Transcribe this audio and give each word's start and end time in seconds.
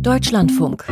Deutschlandfunk. 0.00 0.84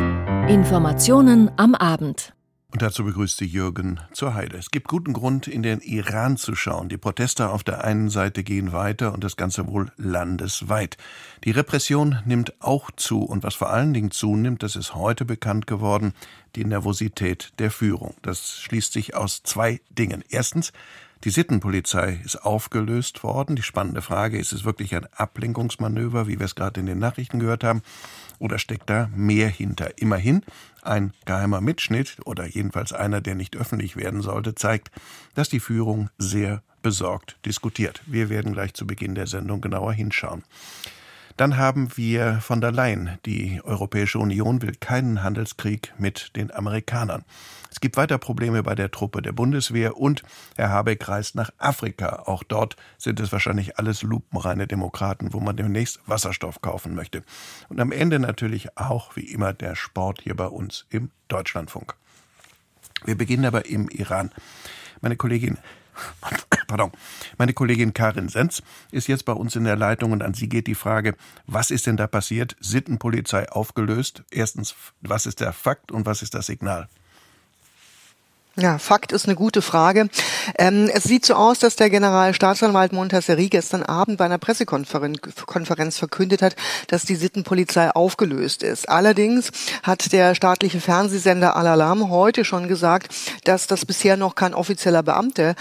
Informationen 0.48 1.50
am 1.56 1.74
Abend. 1.74 2.34
Und 2.70 2.82
dazu 2.82 3.04
begrüßt 3.04 3.36
sie 3.36 3.46
Jürgen 3.46 4.00
zur 4.12 4.34
Heide. 4.34 4.56
Es 4.56 4.70
gibt 4.70 4.88
guten 4.88 5.12
Grund, 5.12 5.46
in 5.46 5.62
den 5.62 5.80
Iran 5.80 6.36
zu 6.36 6.54
schauen. 6.54 6.88
Die 6.88 6.96
Proteste 6.96 7.50
auf 7.50 7.64
der 7.64 7.84
einen 7.84 8.10
Seite 8.10 8.42
gehen 8.44 8.72
weiter 8.72 9.12
und 9.12 9.24
das 9.24 9.36
Ganze 9.36 9.66
wohl 9.66 9.92
landesweit. 9.96 10.96
Die 11.44 11.50
Repression 11.50 12.18
nimmt 12.24 12.54
auch 12.60 12.90
zu 12.90 13.22
und 13.22 13.42
was 13.42 13.54
vor 13.54 13.70
allen 13.70 13.92
Dingen 13.92 14.10
zunimmt, 14.10 14.62
das 14.62 14.76
ist 14.76 14.94
heute 14.94 15.24
bekannt 15.24 15.66
geworden, 15.66 16.14
die 16.56 16.64
Nervosität 16.64 17.52
der 17.58 17.70
Führung. 17.70 18.14
Das 18.22 18.60
schließt 18.60 18.92
sich 18.92 19.14
aus 19.14 19.42
zwei 19.42 19.80
Dingen. 19.90 20.24
Erstens, 20.28 20.72
die 21.24 21.30
Sittenpolizei 21.30 22.20
ist 22.24 22.44
aufgelöst 22.44 23.22
worden. 23.22 23.54
Die 23.54 23.62
spannende 23.62 24.02
Frage, 24.02 24.38
ist 24.38 24.52
es 24.52 24.64
wirklich 24.64 24.96
ein 24.96 25.06
Ablenkungsmanöver, 25.12 26.26
wie 26.26 26.40
wir 26.40 26.46
es 26.46 26.56
gerade 26.56 26.80
in 26.80 26.86
den 26.86 26.98
Nachrichten 26.98 27.38
gehört 27.38 27.62
haben, 27.62 27.82
oder 28.42 28.58
steckt 28.58 28.90
da 28.90 29.08
mehr 29.14 29.48
hinter? 29.48 29.98
Immerhin, 29.98 30.42
ein 30.82 31.12
geheimer 31.24 31.60
Mitschnitt, 31.60 32.16
oder 32.24 32.44
jedenfalls 32.44 32.92
einer, 32.92 33.20
der 33.20 33.36
nicht 33.36 33.56
öffentlich 33.56 33.96
werden 33.96 34.20
sollte, 34.20 34.56
zeigt, 34.56 34.90
dass 35.34 35.48
die 35.48 35.60
Führung 35.60 36.10
sehr 36.18 36.62
besorgt 36.82 37.36
diskutiert. 37.46 38.02
Wir 38.04 38.28
werden 38.28 38.52
gleich 38.52 38.74
zu 38.74 38.84
Beginn 38.84 39.14
der 39.14 39.28
Sendung 39.28 39.60
genauer 39.60 39.92
hinschauen. 39.92 40.42
Dann 41.36 41.56
haben 41.56 41.96
wir 41.96 42.40
von 42.40 42.60
der 42.60 42.72
Leyen. 42.72 43.18
Die 43.24 43.60
Europäische 43.64 44.18
Union 44.18 44.62
will 44.62 44.74
keinen 44.78 45.22
Handelskrieg 45.22 45.92
mit 45.98 46.36
den 46.36 46.52
Amerikanern. 46.52 47.24
Es 47.70 47.80
gibt 47.80 47.96
weiter 47.96 48.18
Probleme 48.18 48.62
bei 48.62 48.74
der 48.74 48.90
Truppe 48.90 49.22
der 49.22 49.32
Bundeswehr 49.32 49.96
und 49.96 50.22
Herr 50.56 50.68
Habeck 50.68 51.08
reist 51.08 51.34
nach 51.34 51.50
Afrika. 51.56 52.24
Auch 52.26 52.42
dort 52.42 52.76
sind 52.98 53.18
es 53.18 53.32
wahrscheinlich 53.32 53.78
alles 53.78 54.02
lupenreine 54.02 54.66
Demokraten, 54.66 55.32
wo 55.32 55.40
man 55.40 55.56
demnächst 55.56 56.00
Wasserstoff 56.06 56.60
kaufen 56.60 56.94
möchte. 56.94 57.22
Und 57.70 57.80
am 57.80 57.92
Ende 57.92 58.18
natürlich 58.18 58.76
auch, 58.76 59.16
wie 59.16 59.32
immer, 59.32 59.54
der 59.54 59.74
Sport 59.74 60.20
hier 60.22 60.36
bei 60.36 60.46
uns 60.46 60.84
im 60.90 61.10
Deutschlandfunk. 61.28 61.94
Wir 63.04 63.16
beginnen 63.16 63.46
aber 63.46 63.64
im 63.66 63.88
Iran. 63.88 64.30
Meine 65.00 65.16
Kollegin 65.16 65.56
Pardon. 66.66 66.92
Meine 67.38 67.52
Kollegin 67.52 67.92
Karin 67.92 68.28
Senz 68.28 68.62
ist 68.90 69.08
jetzt 69.08 69.24
bei 69.24 69.32
uns 69.32 69.56
in 69.56 69.64
der 69.64 69.76
Leitung 69.76 70.12
und 70.12 70.22
an 70.22 70.34
sie 70.34 70.48
geht 70.48 70.66
die 70.66 70.74
Frage, 70.74 71.14
was 71.46 71.70
ist 71.70 71.86
denn 71.86 71.96
da 71.96 72.06
passiert? 72.06 72.56
Sittenpolizei 72.60 73.48
aufgelöst. 73.50 74.22
Erstens, 74.30 74.74
was 75.00 75.26
ist 75.26 75.40
der 75.40 75.52
Fakt 75.52 75.92
und 75.92 76.06
was 76.06 76.22
ist 76.22 76.34
das 76.34 76.46
Signal? 76.46 76.88
Ja, 78.56 78.76
Fakt 78.76 79.12
ist 79.12 79.24
eine 79.26 79.34
gute 79.34 79.62
Frage. 79.62 80.10
Ähm, 80.58 80.90
es 80.92 81.04
sieht 81.04 81.24
so 81.24 81.34
aus, 81.34 81.58
dass 81.58 81.74
der 81.76 81.88
Generalstaatsanwalt 81.88 82.92
Montasseri 82.92 83.48
gestern 83.48 83.82
Abend 83.82 84.18
bei 84.18 84.26
einer 84.26 84.36
Pressekonferenz 84.36 85.96
verkündet 85.96 86.42
hat, 86.42 86.54
dass 86.88 87.04
die 87.04 87.14
Sittenpolizei 87.14 87.90
aufgelöst 87.92 88.62
ist. 88.62 88.90
Allerdings 88.90 89.52
hat 89.82 90.12
der 90.12 90.34
staatliche 90.34 90.82
Fernsehsender 90.82 91.56
Al-Alam 91.56 92.10
heute 92.10 92.44
schon 92.44 92.68
gesagt, 92.68 93.14
dass 93.44 93.68
das 93.68 93.86
bisher 93.86 94.18
noch 94.18 94.34
kein 94.34 94.52
offizieller 94.52 95.02
Beamter 95.02 95.54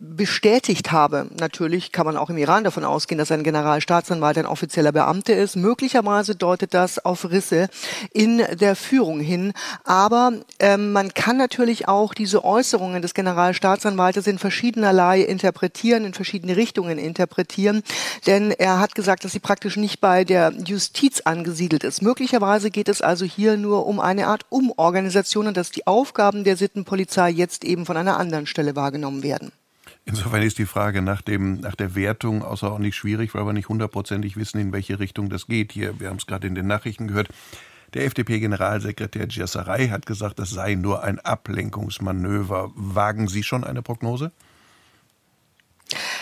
bestätigt 0.00 0.92
habe. 0.92 1.26
Natürlich 1.40 1.90
kann 1.90 2.06
man 2.06 2.16
auch 2.16 2.30
im 2.30 2.38
Iran 2.38 2.64
davon 2.64 2.84
ausgehen, 2.84 3.18
dass 3.18 3.32
ein 3.32 3.42
Generalstaatsanwalt 3.42 4.38
ein 4.38 4.46
offizieller 4.46 4.92
Beamter 4.92 5.36
ist. 5.36 5.56
Möglicherweise 5.56 6.36
deutet 6.36 6.72
das 6.72 7.04
auf 7.04 7.30
Risse 7.30 7.68
in 8.12 8.42
der 8.60 8.76
Führung 8.76 9.20
hin. 9.20 9.52
Aber 9.84 10.32
ähm, 10.60 10.92
man 10.92 11.14
kann 11.14 11.36
natürlich 11.36 11.88
auch 11.88 12.14
diese 12.14 12.44
Äußerungen 12.44 13.02
des 13.02 13.14
Generalstaatsanwaltes 13.14 14.26
in 14.28 14.38
verschiedenerlei 14.38 15.20
interpretieren, 15.22 16.04
in 16.04 16.14
verschiedene 16.14 16.56
Richtungen 16.56 16.98
interpretieren. 16.98 17.82
Denn 18.26 18.52
er 18.52 18.78
hat 18.78 18.94
gesagt, 18.94 19.24
dass 19.24 19.32
sie 19.32 19.40
praktisch 19.40 19.76
nicht 19.76 20.00
bei 20.00 20.22
der 20.24 20.52
Justiz 20.64 21.22
angesiedelt 21.22 21.82
ist. 21.82 22.02
Möglicherweise 22.02 22.70
geht 22.70 22.88
es 22.88 23.02
also 23.02 23.24
hier 23.24 23.56
nur 23.56 23.86
um 23.86 23.98
eine 23.98 24.28
Art 24.28 24.46
Umorganisation 24.48 25.48
und 25.48 25.56
dass 25.56 25.70
die 25.70 25.88
Aufgaben 25.88 26.44
der 26.44 26.56
Sittenpolizei 26.56 27.30
jetzt 27.30 27.64
eben 27.64 27.84
von 27.84 27.96
einer 27.96 28.16
anderen 28.16 28.46
Stelle 28.46 28.76
wahrgenommen 28.76 29.24
werden. 29.24 29.50
Insofern 30.08 30.42
ist 30.42 30.56
die 30.56 30.64
Frage 30.64 31.02
nach, 31.02 31.20
dem, 31.20 31.60
nach 31.60 31.74
der 31.74 31.94
Wertung 31.94 32.42
außerordentlich 32.42 32.96
schwierig, 32.96 33.34
weil 33.34 33.44
wir 33.44 33.52
nicht 33.52 33.68
hundertprozentig 33.68 34.38
wissen, 34.38 34.58
in 34.58 34.72
welche 34.72 34.98
Richtung 34.98 35.28
das 35.28 35.46
geht. 35.46 35.72
Hier, 35.72 36.00
wir 36.00 36.08
haben 36.08 36.16
es 36.16 36.26
gerade 36.26 36.46
in 36.46 36.54
den 36.54 36.66
Nachrichten 36.66 37.08
gehört. 37.08 37.28
Der 37.92 38.06
FDP-Generalsekretär 38.06 39.26
Giassaray 39.26 39.88
hat 39.88 40.06
gesagt, 40.06 40.38
das 40.38 40.48
sei 40.48 40.76
nur 40.76 41.04
ein 41.04 41.18
Ablenkungsmanöver. 41.18 42.70
Wagen 42.74 43.28
Sie 43.28 43.42
schon 43.42 43.64
eine 43.64 43.82
Prognose? 43.82 44.32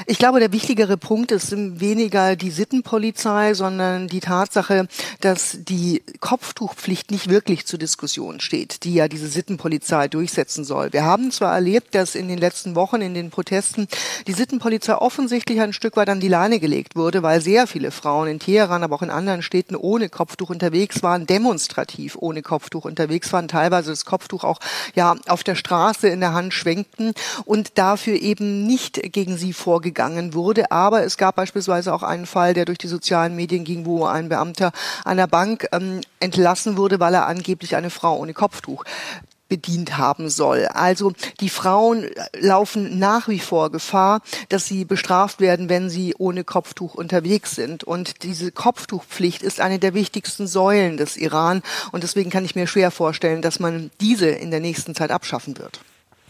Ich 0.07 0.19
glaube, 0.19 0.39
der 0.39 0.53
wichtigere 0.53 0.97
Punkt 0.97 1.33
ist 1.33 1.53
weniger 1.57 2.37
die 2.37 2.51
Sittenpolizei, 2.51 3.55
sondern 3.55 4.07
die 4.07 4.21
Tatsache, 4.21 4.87
dass 5.21 5.59
die 5.61 6.03
Kopftuchpflicht 6.21 7.11
nicht 7.11 7.29
wirklich 7.29 7.67
zur 7.67 7.79
Diskussion 7.79 8.39
steht, 8.41 8.85
die 8.85 8.95
ja 8.95 9.09
diese 9.09 9.27
Sittenpolizei 9.27 10.07
durchsetzen 10.07 10.65
soll. 10.65 10.93
Wir 10.93 11.05
haben 11.05 11.33
zwar 11.33 11.55
erlebt, 11.55 11.95
dass 11.95 12.15
in 12.15 12.29
den 12.29 12.39
letzten 12.39 12.77
Wochen 12.77 13.01
in 13.01 13.15
den 13.15 13.31
Protesten 13.31 13.89
die 14.27 14.33
Sittenpolizei 14.33 14.95
offensichtlich 14.95 15.61
ein 15.61 15.73
Stück 15.73 15.97
weit 15.97 16.11
an 16.11 16.21
die 16.21 16.29
Leine 16.29 16.61
gelegt 16.61 16.95
wurde, 16.95 17.23
weil 17.23 17.41
sehr 17.41 17.67
viele 17.67 17.91
Frauen 17.91 18.29
in 18.29 18.39
Teheran, 18.39 18.85
aber 18.85 18.95
auch 18.95 19.03
in 19.03 19.11
anderen 19.11 19.43
Städten 19.43 19.75
ohne 19.75 20.09
Kopftuch 20.09 20.51
unterwegs 20.51 21.03
waren, 21.03 21.27
demonstrativ 21.27 22.17
ohne 22.21 22.43
Kopftuch 22.43 22.85
unterwegs 22.85 23.33
waren, 23.33 23.49
teilweise 23.49 23.91
das 23.91 24.05
Kopftuch 24.05 24.45
auch 24.45 24.61
ja 24.95 25.17
auf 25.27 25.43
der 25.43 25.57
Straße 25.57 26.09
in 26.09 26.21
der 26.21 26.35
Hand 26.35 26.55
schwenkten 26.55 27.15
und 27.45 27.79
dafür 27.79 28.21
eben 28.21 28.65
nicht 28.67 29.13
gegen 29.13 29.37
sie 29.37 29.56
vorgegangen 29.57 30.35
wurde. 30.35 30.71
Aber 30.71 31.05
es 31.05 31.17
gab 31.17 31.37
beispielsweise 31.37 31.93
auch 31.93 32.03
einen 32.03 32.27
Fall, 32.27 32.55
der 32.55 32.65
durch 32.65 32.79
die 32.79 32.89
sozialen 32.89 33.35
Medien 33.35 33.65
ging, 33.65 33.87
wo 33.87 34.05
ein 34.05 34.29
Beamter 34.29 34.73
einer 35.05 35.27
Bank 35.27 35.67
ähm, 35.73 36.01
entlassen 36.21 36.77
wurde, 36.77 37.01
weil 37.01 37.15
er 37.15 37.27
angeblich 37.27 37.75
eine 37.75 37.91
Frau 37.91 38.17
ohne 38.17 38.35
Kopftuch 38.35 38.85
bedient 39.49 39.97
haben 39.97 40.29
soll. 40.29 40.67
Also 40.67 41.13
die 41.41 41.49
Frauen 41.49 42.07
laufen 42.39 42.99
nach 42.99 43.29
wie 43.29 43.39
vor 43.39 43.71
Gefahr, 43.71 44.21
dass 44.49 44.67
sie 44.67 44.85
bestraft 44.85 45.41
werden, 45.41 45.69
wenn 45.69 45.89
sie 45.89 46.15
ohne 46.19 46.45
Kopftuch 46.45 46.95
unterwegs 46.95 47.55
sind. 47.55 47.85
Und 47.85 48.23
diese 48.23 48.51
Kopftuchpflicht 48.51 49.43
ist 49.43 49.61
eine 49.61 49.79
der 49.79 49.95
wichtigsten 49.95 50.47
Säulen 50.47 50.97
des 50.97 51.17
Iran. 51.17 51.63
Und 51.93 52.03
deswegen 52.03 52.31
kann 52.31 52.45
ich 52.45 52.57
mir 52.57 52.67
schwer 52.67 52.91
vorstellen, 52.91 53.43
dass 53.43 53.61
man 53.61 53.91
diese 54.01 54.29
in 54.29 54.51
der 54.51 54.61
nächsten 54.61 54.95
Zeit 54.95 55.11
abschaffen 55.11 55.59
wird. 55.59 55.81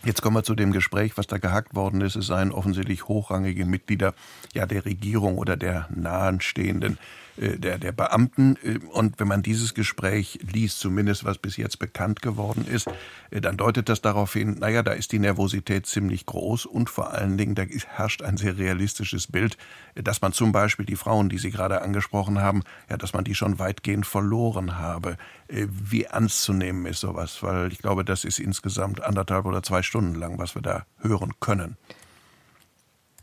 Jetzt 0.06 0.22
kommen 0.22 0.36
wir 0.36 0.44
zu 0.44 0.54
dem 0.54 0.70
Gespräch, 0.70 1.18
was 1.18 1.26
da 1.26 1.38
gehackt 1.38 1.74
worden 1.74 2.00
ist. 2.00 2.14
Es 2.14 2.28
seien 2.28 2.52
offensichtlich 2.52 3.08
hochrangige 3.08 3.66
Mitglieder 3.66 4.14
ja, 4.54 4.64
der 4.64 4.84
Regierung 4.84 5.36
oder 5.36 5.56
der 5.56 5.88
nahenstehenden 5.92 6.96
der, 7.36 7.78
der 7.78 7.92
Beamten. 7.92 8.56
Äh, 8.62 8.78
und 8.92 9.18
wenn 9.18 9.28
man 9.28 9.42
dieses 9.42 9.74
Gespräch 9.74 10.38
liest, 10.52 10.80
zumindest 10.80 11.24
was 11.24 11.38
bis 11.38 11.56
jetzt 11.56 11.78
bekannt 11.78 12.22
geworden 12.22 12.66
ist, 12.66 12.88
äh, 13.30 13.40
dann 13.40 13.56
deutet 13.56 13.88
das 13.88 14.00
darauf 14.00 14.32
hin, 14.32 14.56
naja, 14.58 14.82
da 14.82 14.92
ist 14.92 15.12
die 15.12 15.18
Nervosität 15.18 15.86
ziemlich 15.86 16.26
groß 16.26 16.66
und 16.66 16.90
vor 16.90 17.12
allen 17.12 17.36
Dingen, 17.36 17.54
da 17.54 17.62
herrscht 17.62 18.22
ein 18.22 18.36
sehr 18.36 18.58
realistisches 18.58 19.26
Bild, 19.26 19.56
dass 19.94 20.22
man 20.22 20.32
zum 20.32 20.52
Beispiel 20.52 20.86
die 20.86 20.96
Frauen, 20.96 21.28
die 21.28 21.38
Sie 21.38 21.50
gerade 21.50 21.82
angesprochen 21.82 22.40
haben, 22.40 22.62
ja, 22.88 22.96
dass 22.96 23.12
man 23.12 23.24
die 23.24 23.34
schon 23.34 23.58
weitgehend 23.58 24.06
verloren 24.06 24.78
habe. 24.78 25.16
Wie 25.48 26.04
ernst 26.04 26.42
zu 26.42 26.52
nehmen 26.52 26.86
ist 26.86 27.00
sowas? 27.00 27.42
Weil 27.42 27.72
ich 27.72 27.78
glaube, 27.78 28.04
das 28.04 28.24
ist 28.24 28.38
insgesamt 28.38 29.02
anderthalb 29.02 29.46
oder 29.46 29.62
zwei 29.62 29.82
Stunden 29.82 30.14
lang, 30.14 30.38
was 30.38 30.54
wir 30.54 30.62
da 30.62 30.84
hören 31.00 31.32
können. 31.40 31.76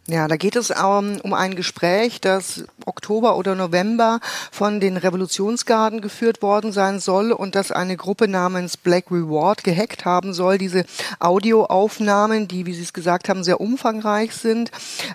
Ja, 0.05 0.27
da 0.27 0.35
geht 0.35 0.57
es 0.57 0.69
um, 0.69 1.21
um 1.21 1.33
ein 1.33 1.55
Gespräch, 1.55 2.19
das 2.19 2.65
Oktober 2.85 3.37
oder 3.37 3.55
November 3.55 4.19
von 4.51 4.81
den 4.81 4.97
Revolutionsgarden 4.97 6.01
geführt 6.01 6.41
worden 6.41 6.73
sein 6.73 6.99
soll 6.99 7.31
und 7.31 7.55
das 7.55 7.71
eine 7.71 7.95
Gruppe 7.95 8.27
namens 8.27 8.75
Black 8.75 9.05
Reward 9.11 9.63
gehackt 9.63 10.03
haben 10.03 10.33
soll. 10.33 10.57
Diese 10.57 10.83
Audioaufnahmen, 11.19 12.49
die, 12.49 12.65
wie 12.65 12.73
Sie 12.73 12.83
es 12.83 12.91
gesagt 12.91 13.29
haben, 13.29 13.45
sehr 13.45 13.61
umfangreich 13.61 14.35
sind. 14.35 14.71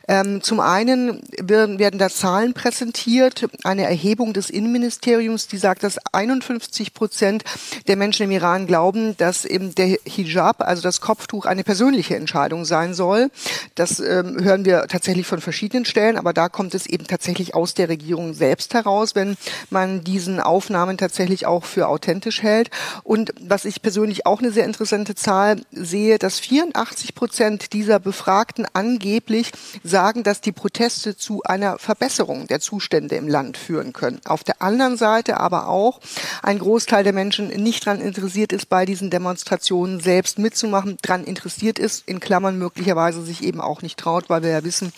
Ähm, 0.09 0.43
zum 0.43 0.59
einen 0.59 1.21
werden, 1.39 1.79
werden 1.79 1.99
da 1.99 2.09
Zahlen 2.09 2.55
präsentiert, 2.55 3.47
eine 3.65 3.85
Erhebung 3.85 4.33
des 4.33 4.49
Innenministeriums, 4.49 5.49
die 5.49 5.59
sagt, 5.59 5.83
dass 5.83 5.99
51 6.15 6.95
Prozent 6.95 7.45
der 7.89 7.97
Menschen 7.97 8.23
im 8.23 8.31
Iran 8.31 8.67
glauben, 8.67 9.19
dass 9.19 9.45
eben 9.45 9.75
der 9.75 9.99
Hijab, 10.07 10.63
also 10.63 10.81
das 10.81 11.03
Kopftuch, 11.03 11.45
eine 11.45 11.63
persönliche 11.63 12.17
Entscheidung 12.17 12.65
sein 12.65 12.95
soll. 12.95 13.31
Das 13.75 14.01
ähm, 14.01 14.43
hören 14.43 14.65
wir 14.65 14.78
tatsächlich 14.87 15.27
von 15.27 15.41
verschiedenen 15.41 15.85
Stellen, 15.85 16.17
aber 16.17 16.33
da 16.33 16.49
kommt 16.49 16.75
es 16.75 16.87
eben 16.87 17.07
tatsächlich 17.07 17.55
aus 17.55 17.75
der 17.75 17.89
Regierung 17.89 18.35
selbst 18.35 18.75
heraus, 18.75 19.15
wenn 19.15 19.37
man 19.71 20.05
diesen 20.05 20.41
Aufnahmen 20.41 20.99
tatsächlich 20.99 21.47
auch 21.47 21.65
für 21.65 21.89
authentisch 21.89 22.43
hält. 22.43 22.71
Und 23.03 23.33
was 23.41 23.65
ich 23.65 23.83
persönlich 23.83 24.27
auch 24.27 24.41
eine 24.41 24.53
sehr 24.53 24.65
interessante 24.65 25.15
Zahl 25.15 25.61
sehe, 25.73 26.19
dass 26.19 26.39
84 26.41 27.15
Prozent 27.15 27.73
dieser 27.73 27.99
Befragten 27.99 28.67
angeblich 28.73 29.53
sagen, 29.83 30.23
dass 30.23 30.41
die 30.41 30.53
Proteste 30.53 31.17
zu 31.17 31.43
einer 31.43 31.79
Verbesserung 31.79 32.47
der 32.47 32.61
Zustände 32.61 33.17
im 33.17 33.29
Land 33.29 33.57
führen 33.57 33.93
können. 33.93 34.21
Auf 34.25 34.45
der 34.45 34.63
anderen 34.63 34.97
Seite 34.97 35.39
aber 35.39 35.69
auch 35.69 36.01
ein 36.43 36.59
Großteil 36.59 37.05
der 37.05 37.13
Menschen 37.13 37.49
nicht 37.49 37.87
daran 37.87 38.01
interessiert 38.01 38.53
ist, 38.53 38.69
bei 38.69 38.85
diesen 38.85 39.11
Demonstrationen 39.11 40.01
selbst 40.01 40.39
mitzumachen, 40.39 40.97
daran 41.03 41.25
interessiert 41.25 41.79
ist, 41.79 42.07
in 42.07 42.21
Klammern 42.21 42.59
möglicherweise 42.59 43.23
sich 43.23 43.43
eben 43.43 43.61
auch 43.61 43.83
nicht 43.83 43.99
traut, 43.99 44.29
weil 44.29 44.43
wir 44.43 44.51
ja 44.51 44.61
wissen, 44.69 44.93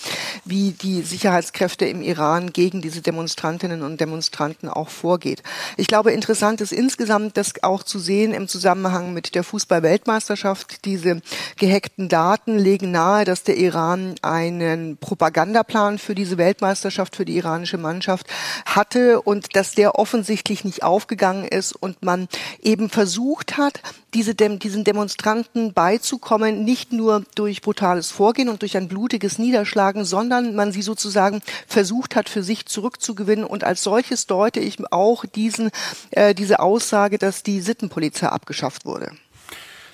wie 0.45 0.73
die 0.73 1.03
Sicherheitskräfte 1.03 1.85
im 1.85 2.03
Iran 2.03 2.53
gegen 2.53 2.83
diese 2.83 3.03
Demonstrantinnen 3.03 3.83
und 3.83 4.01
Demonstranten 4.01 4.69
auch 4.69 4.89
vorgeht. 4.89 5.45
Ich 5.77 5.87
glaube, 5.87 6.11
interessant 6.11 6.61
ist 6.61 6.73
insgesamt 6.73 7.37
das 7.37 7.53
auch 7.63 7.85
zu 7.85 8.01
sehen 8.01 8.35
im 8.35 8.49
Zusammenhang 8.49 9.15
mit 9.15 9.37
der 9.37 9.45
Fußball-Weltmeisterschaft. 9.45 10.85
Diese 10.85 11.23
gehackten 11.57 12.09
Daten 12.09 12.59
legen 12.59 12.91
nahe, 12.91 13.25
dass 13.25 13.45
der 13.45 13.57
Iran 13.57 14.17
einen 14.23 14.97
Propagandaplan 14.97 15.99
für 15.99 16.17
diese 16.17 16.37
Weltmeisterschaft, 16.37 17.15
für 17.15 17.25
die 17.25 17.37
iranische 17.37 17.79
Mannschaft 17.79 18.27
hatte 18.67 19.23
und 19.23 19.55
dass 19.55 19.77
der 19.77 19.95
offensichtlich 20.01 20.65
nicht 20.65 20.83
aufgegangen 20.83 21.47
ist 21.47 21.73
und 21.73 22.03
man 22.03 22.27
eben 22.61 22.91
versucht 22.91 23.57
hat, 23.57 23.81
diese 24.15 24.35
Dem 24.35 24.59
diesen 24.59 24.83
Demonstranten 24.83 25.73
beizukommen, 25.73 26.65
nicht 26.65 26.93
nur 26.93 27.23
durch 27.37 27.63
brutales 27.63 28.11
Vorgehen 28.11 28.49
und 28.49 28.63
durch 28.63 28.77
ein 28.77 28.89
blutiges 28.89 29.39
Niederschlagen, 29.39 29.60
sondern 30.05 30.55
man 30.55 30.73
sie 30.73 30.83
sozusagen 30.83 31.43
versucht 31.67 32.17
hat, 32.17 32.29
für 32.29 32.43
sich 32.43 32.67
zurückzugewinnen. 32.67 33.45
Und 33.45 33.65
als 33.65 33.83
solches 33.83 34.27
deute 34.27 34.61
ich 34.61 34.79
auch 34.93 35.25
diesen, 35.25 35.71
äh, 36.11 36.35
diese 36.35 36.61
Aussage, 36.61 37.19
dass 37.19 37.43
die 37.43 37.61
Sittenpolizei 37.61 38.29
abgeschafft 38.29 38.85
wurde. 38.85 39.13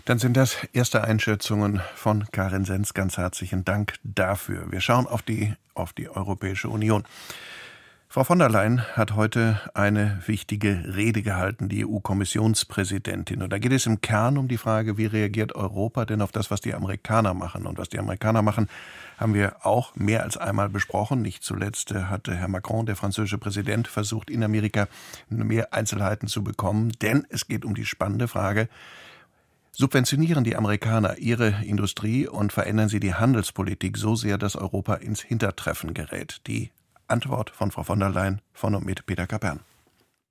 Dann 0.06 0.20
sind 0.20 0.36
das 0.36 0.56
erste 0.72 1.02
Einschätzungen 1.02 1.82
von 1.96 2.26
Karin 2.30 2.64
Sens. 2.64 2.94
Ganz 2.94 3.16
herzlichen 3.16 3.64
Dank 3.64 3.94
dafür. 4.04 4.70
Wir 4.70 4.80
schauen 4.80 5.08
auf 5.08 5.22
die, 5.22 5.54
auf 5.74 5.92
die 5.92 6.08
Europäische 6.08 6.68
Union. 6.68 7.04
Frau 8.08 8.24
von 8.24 8.38
der 8.38 8.48
Leyen 8.48 8.80
hat 8.96 9.14
heute 9.14 9.60
eine 9.74 10.22
wichtige 10.26 10.94
Rede 10.94 11.22
gehalten, 11.22 11.68
die 11.68 11.84
EU-Kommissionspräsidentin. 11.84 13.42
Und 13.42 13.52
da 13.52 13.58
geht 13.58 13.72
es 13.72 13.84
im 13.84 14.00
Kern 14.00 14.38
um 14.38 14.48
die 14.48 14.56
Frage, 14.56 14.96
wie 14.96 15.06
reagiert 15.06 15.54
Europa 15.54 16.06
denn 16.06 16.22
auf 16.22 16.32
das, 16.32 16.50
was 16.50 16.60
die 16.60 16.72
Amerikaner 16.72 17.34
machen? 17.34 17.66
Und 17.66 17.78
was 17.78 17.88
die 17.88 17.98
Amerikaner 17.98 18.40
machen, 18.40 18.68
haben 19.18 19.34
wir 19.34 19.66
auch 19.66 19.94
mehr 19.96 20.22
als 20.22 20.36
einmal 20.36 20.68
besprochen. 20.68 21.20
Nicht 21.20 21.42
zuletzt 21.42 21.92
hatte 21.92 22.34
Herr 22.34 22.48
Macron, 22.48 22.86
der 22.86 22.96
französische 22.96 23.38
Präsident, 23.38 23.88
versucht, 23.88 24.30
in 24.30 24.42
Amerika 24.44 24.88
mehr 25.28 25.74
Einzelheiten 25.74 26.28
zu 26.28 26.42
bekommen. 26.42 26.92
Denn 27.02 27.26
es 27.28 27.48
geht 27.48 27.64
um 27.64 27.74
die 27.74 27.86
spannende 27.86 28.28
Frage, 28.28 28.68
Subventionieren 29.78 30.42
die 30.42 30.56
Amerikaner 30.56 31.18
ihre 31.18 31.62
Industrie 31.62 32.26
und 32.26 32.50
verändern 32.50 32.88
sie 32.88 32.98
die 32.98 33.12
Handelspolitik 33.12 33.98
so 33.98 34.14
sehr, 34.14 34.38
dass 34.38 34.56
Europa 34.56 34.94
ins 34.94 35.20
Hintertreffen 35.20 35.92
gerät? 35.92 36.40
Die 36.46 36.70
Antwort 37.08 37.50
von 37.50 37.70
Frau 37.70 37.82
von 37.82 38.00
der 38.00 38.10
Leyen 38.10 38.40
von 38.52 38.74
und 38.74 38.84
mit 38.84 39.06
Peter 39.06 39.26
Kapern. 39.26 39.60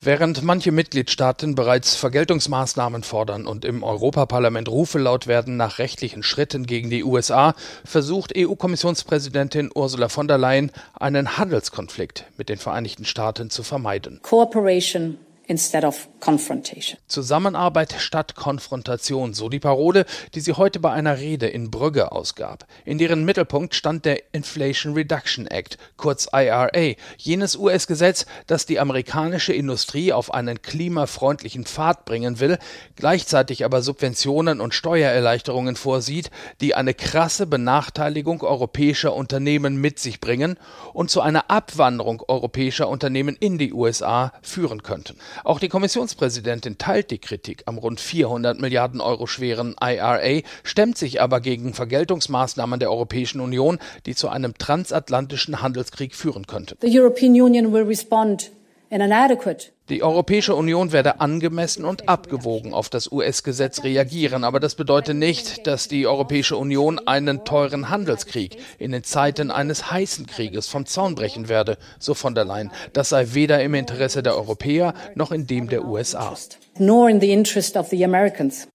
Während 0.01 0.43
manche 0.43 0.71
Mitgliedstaaten 0.71 1.55
bereits 1.55 1.95
Vergeltungsmaßnahmen 1.95 3.01
fordern 3.01 3.47
und 3.47 3.65
im 3.65 3.81
Europaparlament 3.81 4.69
Rufe 4.69 4.99
laut 4.99 5.25
werden 5.25 5.57
nach 5.57 5.79
rechtlichen 5.79 6.21
Schritten 6.21 6.67
gegen 6.67 6.91
die 6.91 7.03
USA, 7.03 7.55
versucht 7.83 8.33
EU-Kommissionspräsidentin 8.37 9.71
Ursula 9.73 10.09
von 10.09 10.27
der 10.27 10.37
Leyen, 10.37 10.71
einen 10.93 11.37
Handelskonflikt 11.37 12.25
mit 12.37 12.49
den 12.49 12.57
Vereinigten 12.57 13.05
Staaten 13.05 13.49
zu 13.49 13.63
vermeiden. 13.63 14.19
Cooperation 14.21 15.17
instead 15.47 15.83
of 15.83 16.09
confrontation. 16.19 16.97
Zusammenarbeit 17.07 17.95
statt 17.99 18.35
Konfrontation, 18.35 19.33
so 19.33 19.49
die 19.49 19.59
Parole, 19.59 20.05
die 20.33 20.39
sie 20.39 20.53
heute 20.53 20.79
bei 20.79 20.91
einer 20.91 21.19
Rede 21.19 21.47
in 21.47 21.71
Brügge 21.71 22.11
ausgab. 22.11 22.65
In 22.83 22.97
deren 22.97 23.25
Mittelpunkt 23.25 23.75
stand 23.75 24.05
der 24.05 24.33
Inflation 24.33 24.93
Reduction 24.93 25.47
Act, 25.47 25.77
kurz 25.97 26.27
IRA, 26.33 26.95
jenes 27.17 27.55
US-Gesetz, 27.55 28.25
das 28.47 28.65
die 28.65 28.79
amerikanische 28.79 29.53
Industrie 29.53 30.13
auf 30.13 30.33
einen 30.33 30.61
klimafreundlichen 30.61 31.65
Pfad 31.65 32.05
bringen 32.05 32.39
will, 32.39 32.57
gleichzeitig 32.95 33.65
aber 33.65 33.81
Subventionen 33.81 34.61
und 34.61 34.73
Steuererleichterungen 34.73 35.75
vorsieht, 35.75 36.31
die 36.61 36.75
eine 36.75 36.93
krasse 36.93 37.45
Benachteiligung 37.45 38.41
europäischer 38.41 39.13
Unternehmen 39.13 39.77
mit 39.77 39.99
sich 39.99 40.19
bringen 40.19 40.57
und 40.93 41.09
zu 41.09 41.21
einer 41.21 41.49
Abwanderung 41.49 42.23
europäischer 42.27 42.87
Unternehmen 42.89 43.35
in 43.35 43.57
die 43.57 43.73
USA 43.73 44.33
führen 44.41 44.83
könnten. 44.83 45.15
Auch 45.43 45.59
die 45.59 45.69
Kommissionspräsidentin 45.69 46.77
teilt 46.77 47.11
die 47.11 47.17
Kritik 47.17 47.63
am 47.65 47.77
rund 47.77 47.99
400 47.99 48.59
Milliarden 48.59 49.01
Euro 49.01 49.27
schweren 49.27 49.75
IRA, 49.81 50.41
stemmt 50.63 50.97
sich 50.97 51.21
aber 51.21 51.41
gegen 51.41 51.73
Vergeltungsmaßnahmen 51.73 52.79
der 52.79 52.91
Europäischen 52.91 53.41
Union, 53.41 53.79
die 54.05 54.15
zu 54.15 54.29
einem 54.29 54.57
transatlantischen 54.57 55.61
Handelskrieg 55.61 56.15
führen 56.15 56.47
könnten. 56.47 56.77
The 56.81 56.99
European 56.99 57.33
Union 57.33 57.73
will 57.73 57.83
respond 57.83 58.51
in 58.89 59.01
an 59.01 59.11
adequate 59.11 59.74
die 59.87 60.01
Europäische 60.01 60.55
Union 60.55 60.91
werde 60.91 61.19
angemessen 61.19 61.85
und 61.85 62.09
abgewogen 62.09 62.73
auf 62.73 62.89
das 62.89 63.11
US-Gesetz 63.11 63.83
reagieren, 63.83 64.43
aber 64.43 64.59
das 64.59 64.73
bedeutet 64.73 65.15
nicht, 65.15 65.67
dass 65.67 65.87
die 65.87 66.07
Europäische 66.07 66.57
Union 66.57 66.99
einen 67.05 67.45
teuren 67.45 67.89
Handelskrieg 67.89 68.57
in 68.79 68.91
den 68.93 69.03
Zeiten 69.03 69.51
eines 69.51 69.91
heißen 69.91 70.25
Krieges 70.25 70.67
vom 70.67 70.87
Zaun 70.87 71.13
brechen 71.13 71.49
werde, 71.49 71.77
so 71.99 72.15
von 72.15 72.33
der 72.33 72.45
Leyen. 72.45 72.71
Das 72.93 73.09
sei 73.09 73.27
weder 73.33 73.61
im 73.61 73.75
Interesse 73.75 74.23
der 74.23 74.35
Europäer 74.35 74.95
noch 75.13 75.31
in 75.31 75.45
dem 75.45 75.69
der 75.69 75.85
USA. 75.85 76.35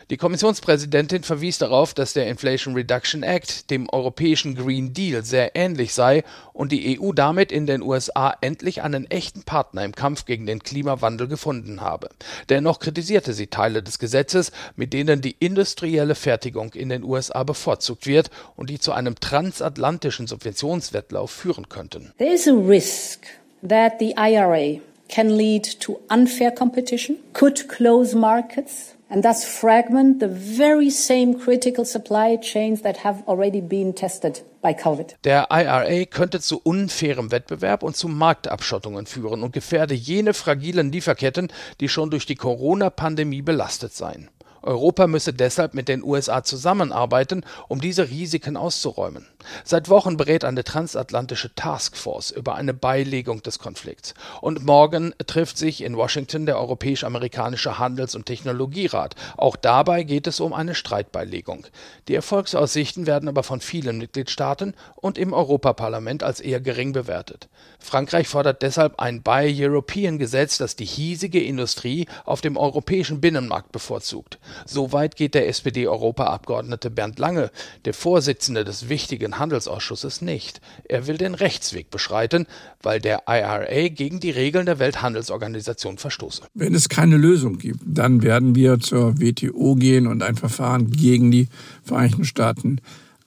Die 0.09 0.17
Kommissionspräsidentin 0.17 1.23
verwies 1.23 1.59
darauf, 1.59 1.93
dass 1.93 2.15
der 2.15 2.29
Inflation 2.29 2.75
Reduction 2.75 3.23
Act 3.23 3.71
dem 3.71 3.91
europäischen 3.91 4.55
Green 4.55 4.95
Deal 4.95 5.23
sehr 5.23 5.55
ähnlich 5.55 5.93
sei 5.93 6.23
und 6.55 6.73
die 6.73 6.99
EU 6.99 7.13
damit 7.13 7.53
in 7.53 7.67
den 7.67 7.83
USA 7.83 8.35
endlich 8.41 8.81
einen 8.81 9.11
echten 9.11 9.43
Partner 9.43 9.85
im 9.85 9.95
Kampf 9.95 10.25
gegen 10.25 10.47
den 10.47 10.61
Klimawandel 10.61 11.00
Klimawandel 11.01 11.29
gefunden 11.29 11.81
habe. 11.81 12.11
Dennoch 12.49 12.79
kritisierte 12.79 13.33
sie 13.33 13.47
Teile 13.47 13.83
des 13.83 13.99
Gesetzes, 13.99 14.53
mit 14.77 14.93
denen 14.93 15.21
die 15.21 15.37
industrielle 15.39 16.15
Fertigung 16.15 16.75
in 16.75 16.91
den 16.91 17.03
USA 17.05 17.43
bevorzugt 17.43 18.07
wird 18.07 18.31
und 18.57 18.71
die 18.71 18.79
zu 18.79 18.93
einem 18.93 19.15
transatlantischen 19.19 20.27
Subventionswettlauf 20.27 21.31
führen 21.31 21.69
könnten. 21.69 22.13
There 22.19 22.33
is 22.33 22.47
a 22.47 22.53
risk 22.53 23.27
that 23.67 23.95
the 23.99 24.15
IRA 24.17 24.81
can 25.09 25.31
lead 25.31 25.81
to 25.81 26.01
unfair 26.09 26.53
competition, 26.53 27.17
could 27.33 27.69
close 27.69 28.17
markets 28.17 28.95
and 29.11 29.25
thus 29.25 29.45
fragment 29.45 30.21
the 30.21 30.29
very 30.29 30.89
same 30.89 31.35
critical 31.39 31.85
supply 31.85 32.37
chains 32.37 32.83
that 32.83 32.99
have 33.05 33.23
already 33.27 33.61
been 33.61 33.95
tested 33.95 34.41
by 34.63 34.73
COVID. 34.73 35.17
Der 35.25 35.49
IRA 35.51 36.05
könnte 36.07 36.41
zu 36.41 36.61
unfairem 36.63 37.31
Wettbewerb 37.31 37.83
und 37.83 37.97
zu 37.97 38.09
Marktabschottungen 38.09 39.07
führen 39.07 39.43
und 39.43 39.53
gefährde 39.53 39.95
jene 39.95 40.33
fragilen 40.35 40.93
Lieferketten, 40.93 41.53
die 41.81 41.89
schon 41.89 42.11
durch 42.11 42.27
die 42.27 42.37
Corona-Pandemie 42.37 43.43
belastet 43.43 43.93
seien. 43.93 44.31
Europa 44.63 45.07
müsse 45.07 45.33
deshalb 45.33 45.75
mit 45.75 45.89
den 45.89 46.03
USA 46.03 46.43
zusammenarbeiten, 46.43 47.45
um 47.69 47.81
diese 47.81 48.11
Risiken 48.11 48.57
auszuräumen. 48.57 49.27
Seit 49.65 49.89
Wochen 49.89 50.17
berät 50.17 50.45
eine 50.45 50.65
transatlantische 50.65 51.55
Taskforce 51.55 52.31
über 52.31 52.55
eine 52.57 52.75
Beilegung 52.75 53.43
des 53.43 53.59
Konflikts. 53.59 54.15
Und 54.41 54.65
morgen 54.65 55.15
trifft 55.27 55.57
sich 55.57 55.83
in 55.83 55.97
Washington 55.97 56.47
der 56.47 56.59
Europäisch-Amerikanische 56.59 57.79
Handels- 57.79 58.15
und 58.15 58.27
Technologierat. 58.27 59.15
Auch 59.37 59.57
dabei 59.57 60.03
geht 60.03 60.27
es 60.27 60.41
um 60.41 60.53
eine 60.53 60.75
Streitbeilegung. 60.75 61.67
Die 62.09 62.15
Erfolgsaussichten 62.15 63.07
werden 63.07 63.29
aber 63.29 63.43
von 63.43 63.61
vielen 63.61 63.99
Mitgliedstaaten 63.99 64.75
und 64.97 65.17
im 65.17 65.33
Europaparlament 65.33 66.23
als 66.23 66.41
eher 66.41 66.61
gering 66.61 66.93
bewertet. 66.93 67.49
Frankreich 67.79 68.29
fordert 68.29 68.63
deshalb 68.63 69.01
ein 69.01 69.23
Buy 69.23 69.55
European 69.57 70.19
Gesetz, 70.19 70.59
das 70.59 70.77
die 70.77 70.85
hiesige 70.85 71.43
Industrie 71.43 72.07
auf 72.25 72.41
dem 72.41 72.57
europäischen 72.57 73.21
Binnenmarkt 73.21 73.73
bevorzugt. 73.73 74.39
So 74.67 74.93
weit 74.93 75.17
geht 75.17 75.35
der 75.35 75.49
SPD-Europaabgeordnete 75.49 76.91
Bernd 76.91 77.19
Lange, 77.19 77.51
der 77.85 77.95
Vorsitzende 77.95 78.65
des 78.65 78.89
wichtigen 78.89 79.39
Handelsausschusses, 79.39 80.23
nicht. 80.23 80.61
Er 80.85 81.07
will 81.07 81.19
den 81.19 81.35
Rechtsweg 81.35 81.91
beschreiten, 81.91 82.47
weil 82.83 83.01
der 83.01 83.23
IRA 83.29 83.89
gegen 83.89 84.21
die 84.21 84.31
Regeln 84.31 84.67
der 84.67 84.79
Welthandelsorganisation 84.79 85.99
verstoße. 85.99 86.43
Wenn 86.55 86.75
es 86.75 86.89
keine 86.89 87.17
Lösung 87.17 87.59
gibt, 87.59 87.81
dann 87.85 88.23
werden 88.23 88.55
wir 88.55 88.81
zur 88.81 89.21
WTO 89.21 89.75
gehen 89.75 90.07
und 90.07 90.23
ein 90.23 90.37
Verfahren 90.37 90.91
gegen 90.91 91.31
die 91.31 91.49
Vereinigten 91.83 92.25
Staaten 92.25 92.81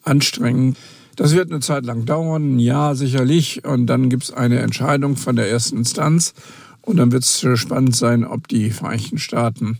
anstrengen. 0.03 0.75
Das 1.15 1.35
wird 1.35 1.51
eine 1.51 1.59
Zeit 1.59 1.85
lang 1.85 2.05
dauern, 2.05 2.55
ein 2.55 2.59
Jahr 2.59 2.95
sicherlich, 2.95 3.63
und 3.63 3.85
dann 3.85 4.09
gibt 4.09 4.23
es 4.23 4.31
eine 4.31 4.59
Entscheidung 4.59 5.15
von 5.15 5.35
der 5.35 5.49
ersten 5.49 5.77
Instanz. 5.77 6.33
Und 6.81 6.97
dann 6.97 7.11
wird 7.11 7.23
es 7.23 7.45
spannend 7.55 7.95
sein, 7.95 8.25
ob 8.25 8.47
die 8.47 8.69
Vereinigten 8.71 9.17
Staaten 9.17 9.79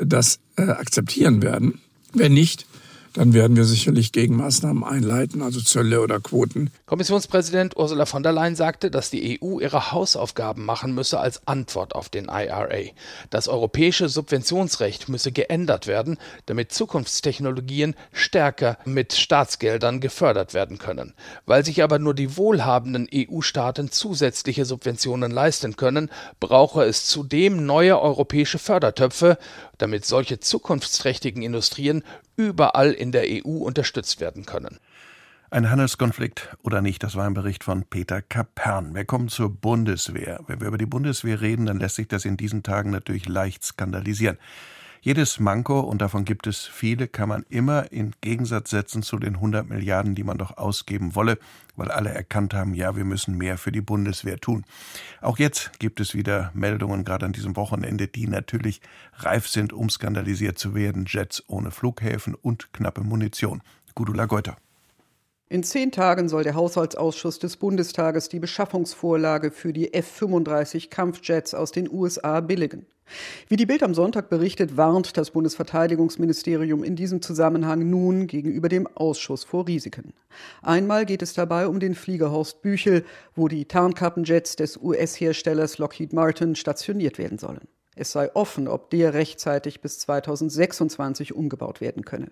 das 0.00 0.38
äh, 0.56 0.62
akzeptieren 0.62 1.42
werden. 1.42 1.80
Wenn 2.12 2.32
nicht, 2.32 2.66
dann 3.16 3.32
werden 3.32 3.56
wir 3.56 3.64
sicherlich 3.64 4.12
Gegenmaßnahmen 4.12 4.84
einleiten, 4.84 5.40
also 5.40 5.58
Zölle 5.62 6.02
oder 6.02 6.20
Quoten. 6.20 6.70
Kommissionspräsident 6.84 7.74
Ursula 7.74 8.04
von 8.04 8.22
der 8.22 8.32
Leyen 8.32 8.56
sagte, 8.56 8.90
dass 8.90 9.08
die 9.08 9.40
EU 9.42 9.58
ihre 9.58 9.90
Hausaufgaben 9.90 10.66
machen 10.66 10.94
müsse 10.94 11.18
als 11.18 11.48
Antwort 11.48 11.94
auf 11.94 12.10
den 12.10 12.26
IRA. 12.26 12.90
Das 13.30 13.48
europäische 13.48 14.10
Subventionsrecht 14.10 15.08
müsse 15.08 15.32
geändert 15.32 15.86
werden, 15.86 16.18
damit 16.44 16.72
Zukunftstechnologien 16.72 17.94
stärker 18.12 18.76
mit 18.84 19.14
Staatsgeldern 19.14 20.00
gefördert 20.00 20.52
werden 20.52 20.76
können. 20.76 21.14
Weil 21.46 21.64
sich 21.64 21.82
aber 21.82 21.98
nur 21.98 22.12
die 22.12 22.36
wohlhabenden 22.36 23.08
EU-Staaten 23.12 23.90
zusätzliche 23.90 24.66
Subventionen 24.66 25.30
leisten 25.30 25.76
können, 25.76 26.10
brauche 26.38 26.84
es 26.84 27.06
zudem 27.06 27.64
neue 27.64 27.98
europäische 27.98 28.58
Fördertöpfe, 28.58 29.38
damit 29.78 30.04
solche 30.04 30.40
zukunftsträchtigen 30.40 31.42
Industrien 31.42 32.02
überall 32.36 32.92
in 32.92 33.12
der 33.12 33.24
EU 33.26 33.58
unterstützt 33.58 34.20
werden 34.20 34.46
können. 34.46 34.78
Ein 35.48 35.70
Handelskonflikt 35.70 36.56
oder 36.64 36.82
nicht, 36.82 37.02
das 37.02 37.14
war 37.14 37.24
ein 37.24 37.34
Bericht 37.34 37.62
von 37.62 37.84
Peter 37.84 38.20
Kapern. 38.20 38.94
Wir 38.94 39.04
kommen 39.04 39.28
zur 39.28 39.48
Bundeswehr. 39.48 40.40
Wenn 40.48 40.60
wir 40.60 40.66
über 40.66 40.78
die 40.78 40.86
Bundeswehr 40.86 41.40
reden, 41.40 41.66
dann 41.66 41.78
lässt 41.78 41.96
sich 41.96 42.08
das 42.08 42.24
in 42.24 42.36
diesen 42.36 42.64
Tagen 42.64 42.90
natürlich 42.90 43.28
leicht 43.28 43.64
skandalisieren. 43.64 44.38
Jedes 45.06 45.38
Manko, 45.38 45.78
und 45.78 46.02
davon 46.02 46.24
gibt 46.24 46.48
es 46.48 46.64
viele, 46.64 47.06
kann 47.06 47.28
man 47.28 47.44
immer 47.48 47.92
in 47.92 48.10
Gegensatz 48.22 48.70
setzen 48.70 49.04
zu 49.04 49.20
den 49.20 49.36
100 49.36 49.68
Milliarden, 49.68 50.16
die 50.16 50.24
man 50.24 50.36
doch 50.36 50.56
ausgeben 50.56 51.14
wolle, 51.14 51.38
weil 51.76 51.92
alle 51.92 52.10
erkannt 52.10 52.54
haben, 52.54 52.74
ja, 52.74 52.96
wir 52.96 53.04
müssen 53.04 53.38
mehr 53.38 53.56
für 53.56 53.70
die 53.70 53.80
Bundeswehr 53.80 54.40
tun. 54.40 54.64
Auch 55.20 55.38
jetzt 55.38 55.78
gibt 55.78 56.00
es 56.00 56.16
wieder 56.16 56.50
Meldungen, 56.54 57.04
gerade 57.04 57.24
an 57.24 57.32
diesem 57.32 57.54
Wochenende, 57.54 58.08
die 58.08 58.26
natürlich 58.26 58.80
reif 59.18 59.46
sind, 59.46 59.72
um 59.72 59.90
skandalisiert 59.90 60.58
zu 60.58 60.74
werden. 60.74 61.04
Jets 61.06 61.44
ohne 61.46 61.70
Flughäfen 61.70 62.34
und 62.34 62.72
knappe 62.72 63.02
Munition. 63.02 63.62
Gudula 63.94 64.26
Geuter. 64.26 64.56
In 65.48 65.62
zehn 65.62 65.92
Tagen 65.92 66.28
soll 66.28 66.42
der 66.42 66.56
Haushaltsausschuss 66.56 67.38
des 67.38 67.56
Bundestages 67.56 68.28
die 68.28 68.40
Beschaffungsvorlage 68.40 69.52
für 69.52 69.72
die 69.72 69.94
F-35 69.94 70.90
Kampfjets 70.90 71.54
aus 71.54 71.70
den 71.70 71.88
USA 71.88 72.40
billigen. 72.40 72.84
Wie 73.46 73.54
die 73.54 73.66
Bild 73.66 73.84
am 73.84 73.94
Sonntag 73.94 74.28
berichtet, 74.28 74.76
warnt 74.76 75.16
das 75.16 75.30
Bundesverteidigungsministerium 75.30 76.82
in 76.82 76.96
diesem 76.96 77.22
Zusammenhang 77.22 77.88
nun 77.88 78.26
gegenüber 78.26 78.68
dem 78.68 78.88
Ausschuss 78.88 79.44
vor 79.44 79.68
Risiken. 79.68 80.14
Einmal 80.62 81.06
geht 81.06 81.22
es 81.22 81.32
dabei 81.32 81.68
um 81.68 81.78
den 81.78 81.94
Flieger 81.94 82.32
Horst 82.32 82.62
Büchel, 82.62 83.04
wo 83.36 83.46
die 83.46 83.66
Tarnkappenjets 83.66 84.56
des 84.56 84.76
US-Herstellers 84.76 85.78
Lockheed 85.78 86.12
Martin 86.12 86.56
stationiert 86.56 87.18
werden 87.18 87.38
sollen. 87.38 87.68
Es 87.98 88.12
sei 88.12 88.30
offen, 88.34 88.68
ob 88.68 88.90
der 88.90 89.14
rechtzeitig 89.14 89.80
bis 89.80 89.98
2026 90.00 91.34
umgebaut 91.34 91.80
werden 91.80 92.04
könne. 92.04 92.30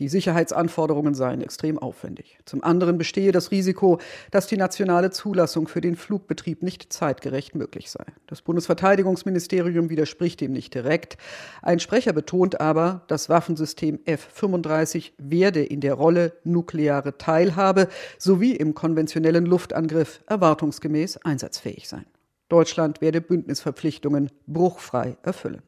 Die 0.00 0.08
Sicherheitsanforderungen 0.08 1.14
seien 1.14 1.40
extrem 1.40 1.78
aufwendig. 1.78 2.38
Zum 2.44 2.64
anderen 2.64 2.98
bestehe 2.98 3.30
das 3.30 3.52
Risiko, 3.52 4.00
dass 4.32 4.48
die 4.48 4.56
nationale 4.56 5.12
Zulassung 5.12 5.68
für 5.68 5.80
den 5.80 5.94
Flugbetrieb 5.94 6.64
nicht 6.64 6.92
zeitgerecht 6.92 7.54
möglich 7.54 7.92
sei. 7.92 8.04
Das 8.26 8.42
Bundesverteidigungsministerium 8.42 9.88
widerspricht 9.88 10.40
dem 10.40 10.52
nicht 10.52 10.74
direkt. 10.74 11.16
Ein 11.62 11.78
Sprecher 11.78 12.12
betont 12.12 12.60
aber, 12.60 13.02
das 13.06 13.28
Waffensystem 13.28 14.00
F-35 14.06 15.12
werde 15.18 15.64
in 15.64 15.80
der 15.80 15.94
Rolle 15.94 16.32
nukleare 16.42 17.18
Teilhabe 17.18 17.86
sowie 18.18 18.56
im 18.56 18.74
konventionellen 18.74 19.46
Luftangriff 19.46 20.24
erwartungsgemäß 20.26 21.18
einsatzfähig 21.18 21.88
sein. 21.88 22.04
Deutschland 22.54 23.00
werde 23.00 23.20
Bündnisverpflichtungen 23.20 24.30
bruchfrei 24.46 25.18
erfüllen. 25.24 25.62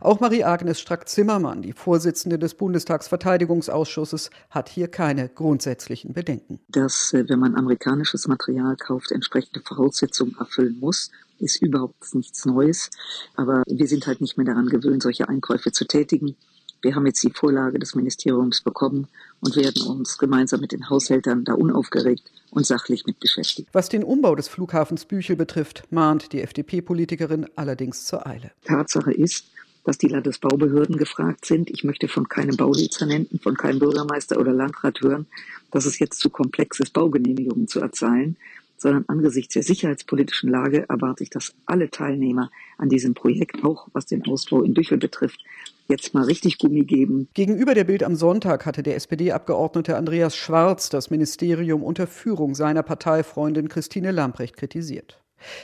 Auch 0.00 0.18
Marie-Agnes 0.18 0.80
Strack-Zimmermann, 0.80 1.62
die 1.62 1.72
Vorsitzende 1.72 2.40
des 2.40 2.54
Bundestagsverteidigungsausschusses, 2.54 4.30
hat 4.50 4.68
hier 4.68 4.88
keine 4.88 5.28
grundsätzlichen 5.28 6.14
Bedenken. 6.14 6.58
Dass, 6.66 7.12
äh, 7.12 7.28
wenn 7.28 7.38
man 7.38 7.54
amerikanisches 7.54 8.26
Material 8.26 8.74
kauft, 8.76 9.12
entsprechende 9.12 9.60
Voraussetzungen 9.60 10.34
erfüllen 10.40 10.80
muss, 10.80 11.12
ist 11.38 11.62
überhaupt 11.62 12.12
nichts 12.16 12.44
Neues. 12.44 12.90
Aber 13.36 13.62
wir 13.68 13.86
sind 13.86 14.08
halt 14.08 14.20
nicht 14.20 14.36
mehr 14.36 14.46
daran 14.46 14.66
gewöhnt, 14.66 15.04
solche 15.04 15.28
Einkäufe 15.28 15.70
zu 15.70 15.86
tätigen. 15.86 16.34
Wir 16.82 16.96
haben 16.96 17.06
jetzt 17.06 17.22
die 17.22 17.30
Vorlage 17.30 17.78
des 17.78 17.94
Ministeriums 17.94 18.60
bekommen 18.60 19.06
und 19.40 19.56
werden 19.56 19.82
uns 19.86 20.18
gemeinsam 20.18 20.60
mit 20.60 20.72
den 20.72 20.88
Haushältern 20.88 21.44
da 21.44 21.54
unaufgeregt 21.54 22.30
und 22.50 22.66
sachlich 22.66 23.06
mit 23.06 23.20
beschäftigen. 23.20 23.68
Was 23.72 23.88
den 23.88 24.04
Umbau 24.04 24.34
des 24.34 24.48
Flughafens 24.48 25.04
Büchel 25.04 25.36
betrifft, 25.36 25.84
mahnt 25.90 26.32
die 26.32 26.42
FDP-Politikerin 26.42 27.46
allerdings 27.56 28.04
zur 28.04 28.26
Eile. 28.26 28.50
Tatsache 28.64 29.12
ist, 29.12 29.46
dass 29.84 29.98
die 29.98 30.08
Landesbaubehörden 30.08 30.96
gefragt 30.96 31.44
sind. 31.46 31.70
Ich 31.70 31.84
möchte 31.84 32.08
von 32.08 32.28
keinem 32.28 32.56
Baudezernenten, 32.56 33.38
von 33.38 33.56
keinem 33.56 33.78
Bürgermeister 33.78 34.38
oder 34.38 34.52
Landrat 34.52 35.00
hören, 35.00 35.26
dass 35.70 35.86
es 35.86 35.98
jetzt 35.98 36.20
zu 36.20 36.30
komplex 36.30 36.80
ist, 36.80 36.92
Baugenehmigungen 36.92 37.68
zu 37.68 37.80
erzahlen 37.80 38.36
sondern 38.78 39.04
angesichts 39.08 39.54
der 39.54 39.64
sicherheitspolitischen 39.64 40.48
Lage 40.48 40.88
erwarte 40.88 41.24
ich, 41.24 41.30
dass 41.30 41.52
alle 41.66 41.90
Teilnehmer 41.90 42.50
an 42.78 42.88
diesem 42.88 43.12
Projekt, 43.12 43.64
auch 43.64 43.88
was 43.92 44.06
den 44.06 44.24
Ausbau 44.26 44.62
in 44.62 44.72
Büchel 44.72 44.98
betrifft, 44.98 45.44
jetzt 45.88 46.12
mal 46.12 46.24
richtig 46.24 46.58
Gummi 46.58 46.84
geben. 46.84 47.28
Gegenüber 47.32 47.74
der 47.74 47.84
Bild 47.84 48.02
am 48.02 48.14
Sonntag 48.14 48.66
hatte 48.66 48.82
der 48.82 48.96
SPD-Abgeordnete 48.96 49.96
Andreas 49.96 50.36
Schwarz 50.36 50.90
das 50.90 51.10
Ministerium 51.10 51.82
unter 51.82 52.06
Führung 52.06 52.54
seiner 52.54 52.82
Parteifreundin 52.82 53.68
Christine 53.68 54.10
Lamprecht 54.10 54.56
kritisiert. 54.56 55.22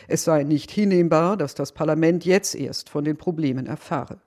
Es 0.09 0.25
sei 0.25 0.45
nicht 0.45 0.71
hinnehmbar, 0.71 1.37
dass 1.37 1.55
das 1.55 1.73
Parlament 1.73 2.25
jetzt 2.25 2.55
erst 2.55 2.89
von 2.89 3.05
den 3.05 3.17
Problemen 3.17 3.67
erfahre. 3.67 4.21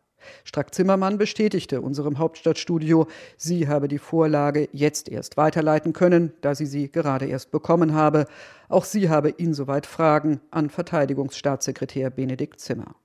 Strack-Zimmermann 0.43 1.17
bestätigte 1.17 1.81
unserem 1.81 2.17
Hauptstadtstudio, 2.17 3.07
sie 3.37 3.67
habe 3.67 3.87
die 3.87 3.97
Vorlage 3.97 4.67
jetzt 4.73 5.09
erst 5.09 5.37
weiterleiten 5.37 5.93
können, 5.93 6.33
da 6.41 6.53
sie 6.53 6.65
sie 6.65 6.91
gerade 6.91 7.25
erst 7.25 7.49
bekommen 7.49 7.93
habe. 7.93 8.25
Auch 8.67 8.83
sie 8.83 9.09
habe 9.09 9.29
insoweit 9.29 9.85
Fragen 9.85 10.41
an 10.51 10.69
Verteidigungsstaatssekretär 10.69 12.09
Benedikt 12.09 12.59
Zimmer. 12.59 12.95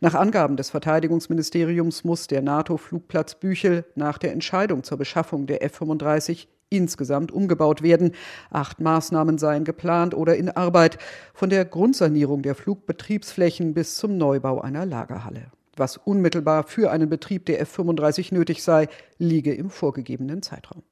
Nach 0.00 0.14
Angaben 0.14 0.56
des 0.56 0.70
Verteidigungsministeriums 0.70 2.04
muss 2.04 2.26
der 2.26 2.42
NATO-Flugplatz 2.42 3.34
Büchel 3.34 3.84
nach 3.94 4.18
der 4.18 4.32
Entscheidung 4.32 4.82
zur 4.84 4.98
Beschaffung 4.98 5.46
der 5.46 5.62
F-35 5.62 6.46
insgesamt 6.68 7.32
umgebaut 7.32 7.82
werden. 7.82 8.12
Acht 8.50 8.80
Maßnahmen 8.80 9.38
seien 9.38 9.64
geplant 9.64 10.14
oder 10.14 10.36
in 10.36 10.48
Arbeit, 10.48 10.98
von 11.34 11.50
der 11.50 11.64
Grundsanierung 11.64 12.42
der 12.42 12.54
Flugbetriebsflächen 12.54 13.74
bis 13.74 13.96
zum 13.96 14.16
Neubau 14.16 14.60
einer 14.60 14.86
Lagerhalle 14.86 15.50
was 15.80 15.96
unmittelbar 15.96 16.64
für 16.64 16.92
einen 16.92 17.08
Betrieb 17.08 17.46
der 17.46 17.60
F-35 17.60 18.32
nötig 18.32 18.62
sei, 18.62 18.88
liege 19.18 19.52
im 19.52 19.70
vorgegebenen 19.70 20.42
Zeitraum. 20.42 20.82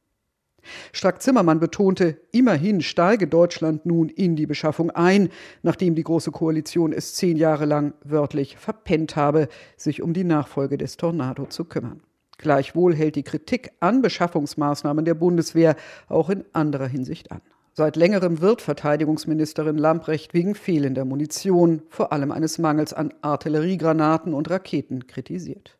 Strack-Zimmermann 0.92 1.60
betonte, 1.60 2.18
immerhin 2.32 2.80
steige 2.80 3.26
Deutschland 3.26 3.86
nun 3.86 4.08
in 4.08 4.36
die 4.36 4.46
Beschaffung 4.46 4.90
ein, 4.90 5.30
nachdem 5.62 5.94
die 5.94 6.04
Große 6.04 6.30
Koalition 6.30 6.92
es 6.92 7.14
zehn 7.14 7.36
Jahre 7.36 7.64
lang 7.64 7.94
wörtlich 8.04 8.56
verpennt 8.56 9.16
habe, 9.16 9.48
sich 9.76 10.02
um 10.02 10.12
die 10.12 10.24
Nachfolge 10.24 10.78
des 10.78 10.96
Tornado 10.96 11.46
zu 11.46 11.64
kümmern. 11.64 12.02
Gleichwohl 12.38 12.94
hält 12.94 13.16
die 13.16 13.24
Kritik 13.24 13.72
an 13.80 14.00
Beschaffungsmaßnahmen 14.00 15.04
der 15.04 15.14
Bundeswehr 15.14 15.76
auch 16.08 16.30
in 16.30 16.44
anderer 16.52 16.86
Hinsicht 16.86 17.32
an. 17.32 17.40
Seit 17.78 17.94
längerem 17.94 18.40
wird 18.40 18.60
Verteidigungsministerin 18.60 19.78
Lamprecht 19.78 20.34
wegen 20.34 20.56
fehlender 20.56 21.04
Munition, 21.04 21.82
vor 21.88 22.12
allem 22.12 22.32
eines 22.32 22.58
Mangels 22.58 22.92
an 22.92 23.14
Artilleriegranaten 23.22 24.34
und 24.34 24.50
Raketen, 24.50 25.06
kritisiert. 25.06 25.77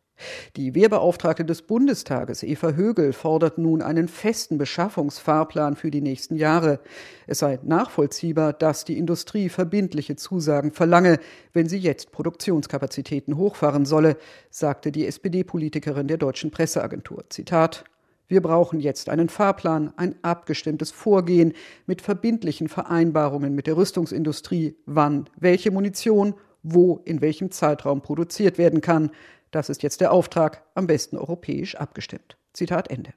Die 0.55 0.75
Wehrbeauftragte 0.75 1.45
des 1.45 1.61
Bundestages, 1.61 2.43
Eva 2.43 2.71
Högel, 2.71 3.13
fordert 3.13 3.57
nun 3.57 3.81
einen 3.81 4.07
festen 4.07 4.57
Beschaffungsfahrplan 4.57 5.75
für 5.75 5.91
die 5.91 6.01
nächsten 6.01 6.35
Jahre. 6.35 6.79
Es 7.27 7.39
sei 7.39 7.59
nachvollziehbar, 7.63 8.53
dass 8.53 8.85
die 8.85 8.97
Industrie 8.97 9.49
verbindliche 9.49 10.15
Zusagen 10.15 10.71
verlange, 10.71 11.19
wenn 11.53 11.69
sie 11.69 11.77
jetzt 11.77 12.11
Produktionskapazitäten 12.11 13.37
hochfahren 13.37 13.85
solle, 13.85 14.17
sagte 14.49 14.91
die 14.91 15.05
SPD-Politikerin 15.05 16.07
der 16.07 16.17
deutschen 16.17 16.51
Presseagentur. 16.51 17.25
Zitat 17.29 17.83
wir 18.31 18.41
brauchen 18.43 18.79
jetzt 18.79 19.09
einen 19.09 19.27
Fahrplan, 19.27 19.91
ein 19.97 20.13
abgestimmtes 20.21 20.91
Vorgehen 20.91 21.53
mit 21.87 22.03
verbindlichen 22.03 22.67
Vereinbarungen 22.67 23.55
mit 23.55 23.65
der 23.65 23.75
Rüstungsindustrie, 23.75 24.75
wann 24.85 25.25
welche 25.35 25.71
Munition 25.71 26.35
wo 26.63 27.01
in 27.05 27.21
welchem 27.21 27.51
Zeitraum 27.51 28.01
produziert 28.01 28.57
werden 28.57 28.81
kann. 28.81 29.11
Das 29.51 29.69
ist 29.69 29.83
jetzt 29.83 30.01
der 30.01 30.11
Auftrag, 30.11 30.63
am 30.75 30.87
besten 30.87 31.17
europäisch 31.17 31.75
abgestimmt. 31.75 32.37
Zitat 32.53 32.89
Ende. 32.89 33.13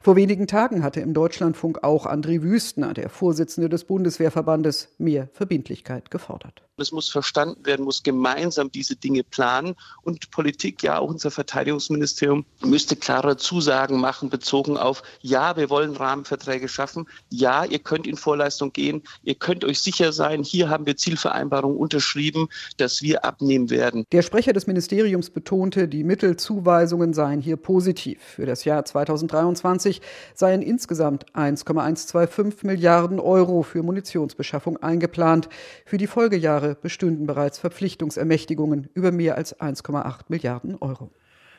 Vor 0.00 0.16
wenigen 0.16 0.46
Tagen 0.46 0.82
hatte 0.82 1.00
im 1.00 1.14
Deutschlandfunk 1.14 1.82
auch 1.82 2.06
André 2.06 2.42
Wüstner, 2.42 2.94
der 2.94 3.08
Vorsitzende 3.08 3.68
des 3.68 3.84
Bundeswehrverbandes, 3.84 4.94
mehr 4.98 5.28
Verbindlichkeit 5.32 6.10
gefordert. 6.10 6.65
Es 6.78 6.92
muss 6.92 7.08
verstanden 7.08 7.64
werden, 7.64 7.86
muss 7.86 8.02
gemeinsam 8.02 8.70
diese 8.70 8.96
Dinge 8.96 9.24
planen. 9.24 9.76
Und 10.02 10.30
Politik, 10.30 10.82
ja, 10.82 10.98
auch 10.98 11.08
unser 11.08 11.30
Verteidigungsministerium, 11.30 12.44
müsste 12.62 12.96
klare 12.96 13.38
Zusagen 13.38 13.98
machen, 13.98 14.28
bezogen 14.28 14.76
auf, 14.76 15.02
ja, 15.22 15.56
wir 15.56 15.70
wollen 15.70 15.96
Rahmenverträge 15.96 16.68
schaffen. 16.68 17.06
Ja, 17.30 17.64
ihr 17.64 17.78
könnt 17.78 18.06
in 18.06 18.18
Vorleistung 18.18 18.74
gehen. 18.74 19.02
Ihr 19.22 19.36
könnt 19.36 19.64
euch 19.64 19.80
sicher 19.80 20.12
sein, 20.12 20.42
hier 20.42 20.68
haben 20.68 20.84
wir 20.84 20.98
Zielvereinbarungen 20.98 21.78
unterschrieben, 21.78 22.48
dass 22.76 23.00
wir 23.00 23.24
abnehmen 23.24 23.70
werden. 23.70 24.04
Der 24.12 24.20
Sprecher 24.20 24.52
des 24.52 24.66
Ministeriums 24.66 25.30
betonte, 25.30 25.88
die 25.88 26.04
Mittelzuweisungen 26.04 27.14
seien 27.14 27.40
hier 27.40 27.56
positiv. 27.56 28.20
Für 28.22 28.44
das 28.44 28.66
Jahr 28.66 28.84
2023 28.84 30.02
seien 30.34 30.60
insgesamt 30.60 31.24
1,125 31.34 32.64
Milliarden 32.64 33.18
Euro 33.18 33.62
für 33.62 33.82
Munitionsbeschaffung 33.82 34.76
eingeplant. 34.76 35.48
Für 35.86 35.96
die 35.96 36.06
Folgejahre 36.06 36.65
Jahre 36.66 36.74
bestünden 36.74 37.26
bereits 37.26 37.58
Verpflichtungsermächtigungen 37.58 38.88
über 38.94 39.12
mehr 39.12 39.36
als 39.36 39.58
1,8 39.58 40.24
Milliarden 40.28 40.76
Euro. 40.76 41.10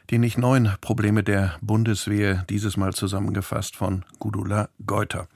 Die 0.09 0.19
nicht 0.19 0.37
neuen 0.37 0.71
Probleme 0.79 1.23
der 1.23 1.55
Bundeswehr, 1.61 2.45
dieses 2.49 2.77
Mal 2.77 2.93
zusammengefasst 2.93 3.75
von 3.75 4.05
Gudula 4.19 4.69
Geuter. 4.85 5.27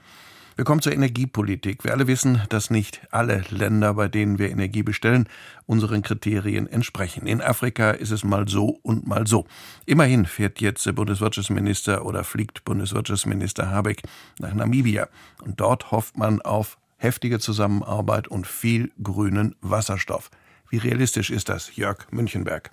Wir 0.54 0.66
kommen 0.66 0.82
zur 0.82 0.92
Energiepolitik. 0.92 1.82
Wir 1.82 1.92
alle 1.92 2.06
wissen, 2.06 2.42
dass 2.50 2.68
nicht 2.68 3.00
alle 3.10 3.42
Länder, 3.48 3.94
bei 3.94 4.08
denen 4.08 4.38
wir 4.38 4.50
Energie 4.50 4.82
bestellen, 4.82 5.26
unseren 5.64 6.02
Kriterien 6.02 6.66
entsprechen. 6.66 7.26
In 7.26 7.40
Afrika 7.40 7.92
ist 7.92 8.10
es 8.10 8.22
mal 8.22 8.46
so 8.48 8.78
und 8.82 9.06
mal 9.06 9.26
so. 9.26 9.46
Immerhin 9.86 10.26
fährt 10.26 10.60
jetzt 10.60 10.84
der 10.84 10.92
Bundeswirtschaftsminister 10.92 12.04
oder 12.04 12.22
fliegt 12.22 12.64
Bundeswirtschaftsminister 12.64 13.70
Habeck 13.70 14.02
nach 14.38 14.52
Namibia. 14.52 15.08
Und 15.42 15.58
dort 15.58 15.90
hofft 15.90 16.18
man 16.18 16.42
auf 16.42 16.78
heftige 17.02 17.38
Zusammenarbeit 17.38 18.28
und 18.28 18.46
viel 18.46 18.92
grünen 19.02 19.56
Wasserstoff. 19.60 20.30
Wie 20.70 20.78
realistisch 20.78 21.30
ist 21.30 21.48
das, 21.48 21.76
Jörg 21.76 22.06
Münchenberg? 22.10 22.70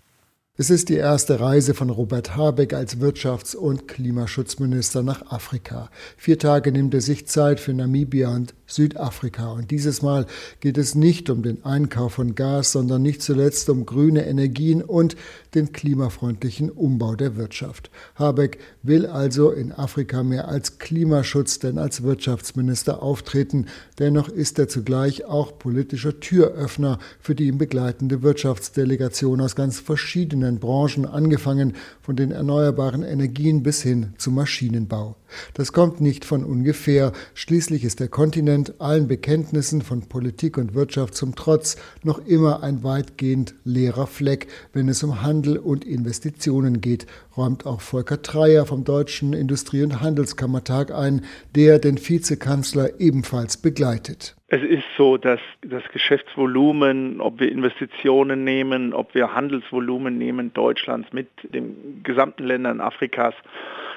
Es 0.55 0.69
ist 0.69 0.89
die 0.89 0.95
erste 0.95 1.39
Reise 1.39 1.73
von 1.73 1.89
Robert 1.89 2.35
Habeck 2.35 2.73
als 2.73 2.97
Wirtschafts- 2.97 3.55
und 3.55 3.87
Klimaschutzminister 3.87 5.03
nach 5.03 5.31
Afrika. 5.31 5.89
Vier 6.17 6.37
Tage 6.37 6.71
nimmt 6.71 6.93
er 6.93 6.99
sich 6.99 7.27
Zeit 7.27 7.61
für 7.61 7.73
Namibia 7.73 8.29
und 8.29 8.53
Südafrika. 8.69 9.51
Und 9.51 9.71
dieses 9.71 10.01
Mal 10.01 10.25
geht 10.61 10.77
es 10.77 10.95
nicht 10.95 11.29
um 11.29 11.43
den 11.43 11.65
Einkauf 11.65 12.13
von 12.13 12.35
Gas, 12.35 12.71
sondern 12.71 13.01
nicht 13.01 13.21
zuletzt 13.21 13.69
um 13.69 13.85
grüne 13.85 14.25
Energien 14.25 14.81
und 14.81 15.15
den 15.55 15.73
klimafreundlichen 15.73 16.69
Umbau 16.69 17.15
der 17.15 17.35
Wirtschaft. 17.35 17.89
Habeck 18.15 18.59
will 18.83 19.05
also 19.05 19.51
in 19.51 19.71
Afrika 19.71 20.23
mehr 20.23 20.47
als 20.47 20.77
Klimaschutz 20.77 21.59
denn 21.59 21.77
als 21.77 22.03
Wirtschaftsminister 22.03 23.01
auftreten. 23.01 23.65
Dennoch 23.97 24.29
ist 24.29 24.59
er 24.59 24.67
zugleich 24.67 25.25
auch 25.25 25.57
politischer 25.57 26.19
Türöffner 26.19 26.99
für 27.19 27.35
die 27.35 27.47
ihn 27.47 27.57
begleitende 27.57 28.21
Wirtschaftsdelegation 28.21 29.41
aus 29.41 29.55
ganz 29.55 29.79
verschiedenen 29.79 30.59
Branchen, 30.59 31.05
angefangen 31.05 31.73
von 32.01 32.15
den 32.15 32.31
erneuerbaren 32.31 33.03
Energien 33.03 33.63
bis 33.63 33.81
hin 33.81 34.13
zum 34.17 34.35
Maschinenbau. 34.35 35.15
Das 35.53 35.73
kommt 35.73 36.01
nicht 36.01 36.25
von 36.25 36.43
ungefähr. 36.43 37.11
Schließlich 37.33 37.83
ist 37.83 37.99
der 37.99 38.07
Kontinent 38.07 38.79
allen 38.79 39.07
Bekenntnissen 39.07 39.81
von 39.81 40.07
Politik 40.07 40.57
und 40.57 40.73
Wirtschaft 40.73 41.15
zum 41.15 41.35
Trotz 41.35 41.77
noch 42.03 42.25
immer 42.25 42.63
ein 42.63 42.83
weitgehend 42.83 43.55
leerer 43.63 44.07
Fleck, 44.07 44.47
wenn 44.73 44.87
es 44.89 45.03
um 45.03 45.21
Handel 45.21 45.57
und 45.57 45.85
Investitionen 45.85 46.81
geht, 46.81 47.05
räumt 47.35 47.65
auch 47.65 47.81
Volker 47.81 48.21
Treyer 48.21 48.65
vom 48.65 48.83
Deutschen 48.83 49.33
Industrie- 49.33 49.83
und 49.83 50.01
Handelskammertag 50.01 50.91
ein, 50.91 51.21
der 51.55 51.79
den 51.79 51.97
Vizekanzler 51.97 52.99
ebenfalls 52.99 53.57
begleitet. 53.57 54.35
Es 54.51 54.63
ist 54.63 54.83
so, 54.97 55.17
dass 55.17 55.39
das 55.61 55.83
Geschäftsvolumen, 55.93 57.21
ob 57.21 57.39
wir 57.39 57.51
Investitionen 57.51 58.43
nehmen, 58.43 58.93
ob 58.93 59.13
wir 59.13 59.35
Handelsvolumen 59.35 60.17
nehmen 60.17 60.51
Deutschlands 60.53 61.13
mit 61.13 61.27
den 61.43 62.01
gesamten 62.03 62.45
Ländern 62.45 62.81
Afrikas, 62.81 63.35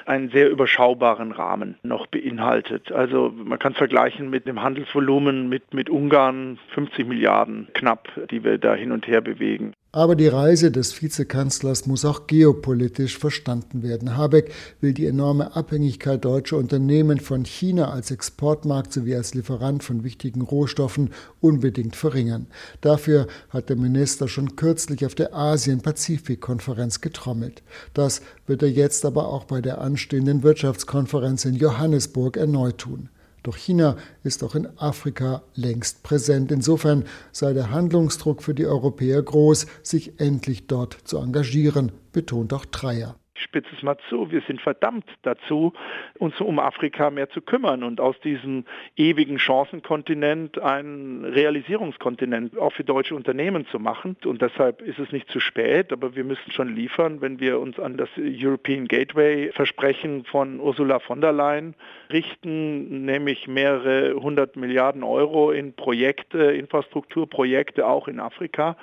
einen 0.06 0.30
sehr 0.30 0.50
überschaubaren 0.50 1.32
Rahmen 1.32 1.76
noch 1.82 2.06
beinhaltet. 2.06 2.92
Also 2.92 3.32
man 3.34 3.58
kann 3.58 3.74
vergleichen 3.74 4.30
mit 4.30 4.46
dem 4.46 4.62
Handelsvolumen 4.62 5.48
mit, 5.48 5.74
mit 5.74 5.90
Ungarn 5.90 6.58
50 6.74 7.06
Milliarden 7.06 7.68
knapp, 7.74 8.08
die 8.30 8.44
wir 8.44 8.58
da 8.58 8.74
hin 8.74 8.92
und 8.92 9.06
her 9.06 9.20
bewegen. 9.20 9.74
Aber 9.94 10.16
die 10.16 10.28
Reise 10.28 10.70
des 10.70 11.02
Vizekanzlers 11.02 11.84
muss 11.84 12.06
auch 12.06 12.26
geopolitisch 12.26 13.18
verstanden 13.18 13.82
werden. 13.82 14.16
Habeck 14.16 14.50
will 14.80 14.94
die 14.94 15.04
enorme 15.04 15.54
Abhängigkeit 15.54 16.24
deutscher 16.24 16.56
Unternehmen 16.56 17.20
von 17.20 17.44
China 17.44 17.90
als 17.90 18.10
Exportmarkt 18.10 18.90
sowie 18.94 19.14
als 19.14 19.34
Lieferant 19.34 19.84
von 19.84 20.02
wichtigen 20.02 20.40
Rohstoffen 20.40 21.10
unbedingt 21.42 21.94
verringern. 21.94 22.46
Dafür 22.80 23.26
hat 23.50 23.68
der 23.68 23.76
Minister 23.76 24.28
schon 24.28 24.56
kürzlich 24.56 25.04
auf 25.04 25.14
der 25.14 25.34
Asien-Pazifik-Konferenz 25.34 27.02
getrommelt. 27.02 27.62
Das 27.92 28.22
wird 28.46 28.62
er 28.62 28.70
jetzt 28.70 29.04
aber 29.04 29.28
auch 29.28 29.44
bei 29.44 29.60
der 29.60 29.82
anstehenden 29.82 30.42
Wirtschaftskonferenz 30.42 31.44
in 31.44 31.56
Johannesburg 31.56 32.38
erneut 32.38 32.78
tun. 32.78 33.10
Doch 33.42 33.56
China 33.56 33.96
ist 34.22 34.44
auch 34.44 34.54
in 34.54 34.68
Afrika 34.78 35.42
längst 35.54 36.02
präsent. 36.02 36.52
Insofern 36.52 37.04
sei 37.32 37.52
der 37.52 37.70
Handlungsdruck 37.70 38.42
für 38.42 38.54
die 38.54 38.66
Europäer 38.66 39.22
groß, 39.22 39.66
sich 39.82 40.20
endlich 40.20 40.66
dort 40.68 40.96
zu 41.04 41.18
engagieren, 41.18 41.92
betont 42.12 42.52
auch 42.52 42.64
Dreyer 42.64 43.16
spitze 43.42 43.70
es 43.76 43.82
mal 43.82 43.96
zu, 44.08 44.30
wir 44.30 44.42
sind 44.42 44.60
verdammt 44.60 45.04
dazu, 45.22 45.72
uns 46.18 46.40
um 46.40 46.58
Afrika 46.58 47.10
mehr 47.10 47.28
zu 47.30 47.40
kümmern 47.40 47.82
und 47.82 48.00
aus 48.00 48.18
diesem 48.20 48.64
ewigen 48.96 49.38
Chancenkontinent 49.38 50.58
einen 50.60 51.24
Realisierungskontinent 51.24 52.56
auch 52.58 52.72
für 52.72 52.84
deutsche 52.84 53.14
Unternehmen 53.14 53.66
zu 53.66 53.78
machen. 53.78 54.16
Und 54.24 54.42
deshalb 54.42 54.82
ist 54.82 54.98
es 54.98 55.12
nicht 55.12 55.28
zu 55.30 55.40
spät, 55.40 55.92
aber 55.92 56.14
wir 56.16 56.24
müssen 56.24 56.50
schon 56.50 56.74
liefern, 56.74 57.20
wenn 57.20 57.40
wir 57.40 57.60
uns 57.60 57.78
an 57.78 57.96
das 57.96 58.08
European 58.16 58.86
Gateway 58.86 59.50
Versprechen 59.52 60.24
von 60.24 60.60
Ursula 60.60 60.98
von 61.00 61.20
der 61.20 61.32
Leyen 61.32 61.74
richten, 62.10 63.04
nämlich 63.04 63.48
mehrere 63.48 64.14
hundert 64.14 64.56
Milliarden 64.56 65.02
Euro 65.02 65.50
in 65.50 65.74
Projekte, 65.74 66.38
Infrastrukturprojekte 66.38 67.86
auch 67.86 68.08
in 68.08 68.20
Afrika 68.20 68.76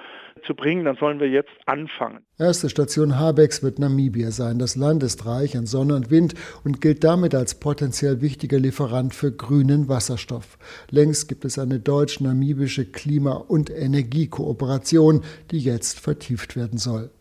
zu 0.46 0.56
bringen, 0.56 0.86
dann 0.86 0.96
sollen 0.96 1.20
wir 1.20 1.30
jetzt 1.30 1.52
anfangen. 1.66 2.20
Erste 2.38 2.70
Station 2.70 3.20
Habecks 3.20 3.62
wird 3.64 3.80
Namibia 3.80 4.32
sein. 4.32 4.49
Das 4.58 4.76
Land 4.76 5.04
ist 5.04 5.26
reich 5.26 5.56
an 5.56 5.68
Sonne 5.68 5.96
und 5.96 6.10
Wind 6.10 6.34
und 6.64 6.82
gilt 6.82 7.04
damit 7.04 7.36
als 7.36 7.56
potenziell 7.56 8.22
wichtiger 8.22 8.58
Lieferant 8.58 9.14
für 9.14 9.32
grünen 9.32 9.88
Wasserstoff. 9.90 10.58
Längst 10.90 11.28
gibt 11.28 11.46
es 11.46 11.60
eine 11.60 11.80
deutsch-namibische 11.80 12.86
Klima- 12.86 13.34
und 13.34 13.70
Energiekooperation, 13.70 15.22
die 15.52 15.60
jetzt 15.60 16.00
vertieft 16.00 16.56
werden 16.56 16.80
soll. 16.80 17.12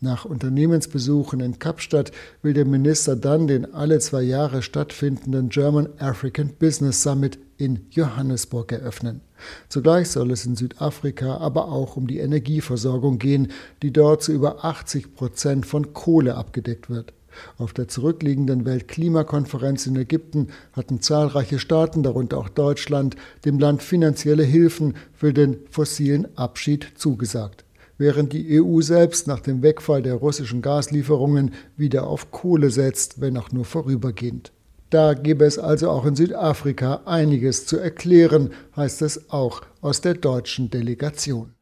Nach 0.00 0.24
Unternehmensbesuchen 0.24 1.40
in 1.40 1.58
Kapstadt 1.58 2.12
will 2.42 2.52
der 2.52 2.64
Minister 2.64 3.16
dann 3.16 3.46
den 3.46 3.74
alle 3.74 3.98
zwei 3.98 4.22
Jahre 4.22 4.62
stattfindenden 4.62 5.48
German 5.48 5.88
African 5.98 6.50
Business 6.58 7.02
Summit 7.02 7.38
in 7.56 7.86
Johannesburg 7.90 8.72
eröffnen. 8.72 9.20
Zugleich 9.68 10.08
soll 10.08 10.30
es 10.30 10.46
in 10.46 10.56
Südafrika 10.56 11.36
aber 11.38 11.68
auch 11.70 11.96
um 11.96 12.06
die 12.06 12.18
Energieversorgung 12.18 13.18
gehen, 13.18 13.52
die 13.82 13.92
dort 13.92 14.22
zu 14.22 14.32
über 14.32 14.64
80 14.64 15.14
Prozent 15.14 15.66
von 15.66 15.92
Kohle 15.92 16.36
abgedeckt 16.36 16.90
wird. 16.90 17.12
Auf 17.58 17.72
der 17.72 17.88
zurückliegenden 17.88 18.64
Weltklimakonferenz 18.64 19.86
in 19.86 19.96
Ägypten 19.96 20.48
hatten 20.72 21.00
zahlreiche 21.00 21.58
Staaten, 21.58 22.02
darunter 22.02 22.38
auch 22.38 22.48
Deutschland, 22.48 23.16
dem 23.44 23.58
Land 23.58 23.82
finanzielle 23.82 24.44
Hilfen 24.44 24.94
für 25.12 25.32
den 25.32 25.58
fossilen 25.70 26.36
Abschied 26.36 26.92
zugesagt, 26.96 27.64
während 27.98 28.32
die 28.32 28.60
EU 28.60 28.80
selbst 28.80 29.26
nach 29.26 29.40
dem 29.40 29.62
Wegfall 29.62 30.02
der 30.02 30.14
russischen 30.14 30.62
Gaslieferungen 30.62 31.52
wieder 31.76 32.06
auf 32.06 32.30
Kohle 32.30 32.70
setzt, 32.70 33.20
wenn 33.20 33.36
auch 33.36 33.52
nur 33.52 33.64
vorübergehend. 33.64 34.52
Da 34.94 35.14
gäbe 35.14 35.44
es 35.44 35.58
also 35.58 35.90
auch 35.90 36.04
in 36.04 36.14
Südafrika 36.14 37.00
einiges 37.04 37.66
zu 37.66 37.80
erklären, 37.80 38.52
heißt 38.76 39.02
es 39.02 39.28
auch 39.28 39.62
aus 39.80 40.02
der 40.02 40.14
deutschen 40.14 40.70
Delegation. 40.70 41.52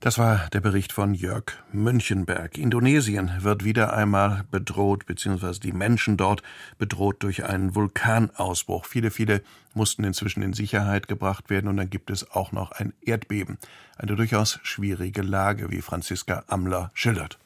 Das 0.00 0.16
war 0.16 0.48
der 0.54 0.62
Bericht 0.62 0.94
von 0.94 1.12
Jörg 1.12 1.52
Münchenberg. 1.70 2.56
Indonesien 2.56 3.30
wird 3.40 3.62
wieder 3.62 3.92
einmal 3.92 4.44
bedroht, 4.50 5.04
beziehungsweise 5.04 5.60
die 5.60 5.72
Menschen 5.72 6.16
dort 6.16 6.42
bedroht 6.78 7.22
durch 7.22 7.44
einen 7.44 7.74
Vulkanausbruch. 7.74 8.86
Viele, 8.86 9.10
viele 9.10 9.42
mussten 9.74 10.02
inzwischen 10.02 10.42
in 10.42 10.54
Sicherheit 10.54 11.08
gebracht 11.08 11.50
werden 11.50 11.68
und 11.68 11.76
dann 11.76 11.90
gibt 11.90 12.08
es 12.08 12.30
auch 12.30 12.52
noch 12.52 12.72
ein 12.72 12.94
Erdbeben. 13.02 13.58
Eine 13.98 14.16
durchaus 14.16 14.60
schwierige 14.62 15.20
Lage, 15.20 15.70
wie 15.70 15.82
Franziska 15.82 16.44
Amler 16.46 16.90
schildert. 16.94 17.38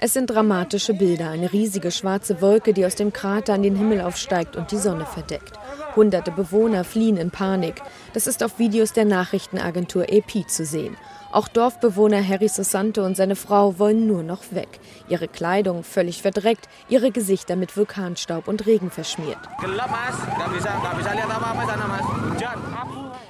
Es 0.00 0.12
sind 0.12 0.30
dramatische 0.30 0.94
Bilder, 0.94 1.30
eine 1.30 1.52
riesige 1.52 1.90
schwarze 1.90 2.40
Wolke, 2.40 2.72
die 2.72 2.86
aus 2.86 2.94
dem 2.94 3.12
Krater 3.12 3.54
an 3.54 3.64
den 3.64 3.74
Himmel 3.74 4.00
aufsteigt 4.00 4.54
und 4.54 4.70
die 4.70 4.76
Sonne 4.76 5.04
verdeckt. 5.04 5.58
Hunderte 5.96 6.30
Bewohner 6.30 6.84
fliehen 6.84 7.16
in 7.16 7.32
Panik. 7.32 7.82
Das 8.12 8.28
ist 8.28 8.44
auf 8.44 8.60
Videos 8.60 8.92
der 8.92 9.04
Nachrichtenagentur 9.04 10.04
AP 10.04 10.48
zu 10.48 10.64
sehen. 10.64 10.96
Auch 11.32 11.48
Dorfbewohner 11.48 12.26
Harry 12.26 12.46
Sosanto 12.48 13.04
und 13.04 13.16
seine 13.16 13.34
Frau 13.34 13.80
wollen 13.80 14.06
nur 14.06 14.22
noch 14.22 14.42
weg. 14.52 14.78
Ihre 15.08 15.26
Kleidung 15.26 15.82
völlig 15.82 16.22
verdreckt, 16.22 16.68
ihre 16.88 17.10
Gesichter 17.10 17.56
mit 17.56 17.76
Vulkanstaub 17.76 18.46
und 18.46 18.66
Regen 18.66 18.92
verschmiert. 18.92 19.38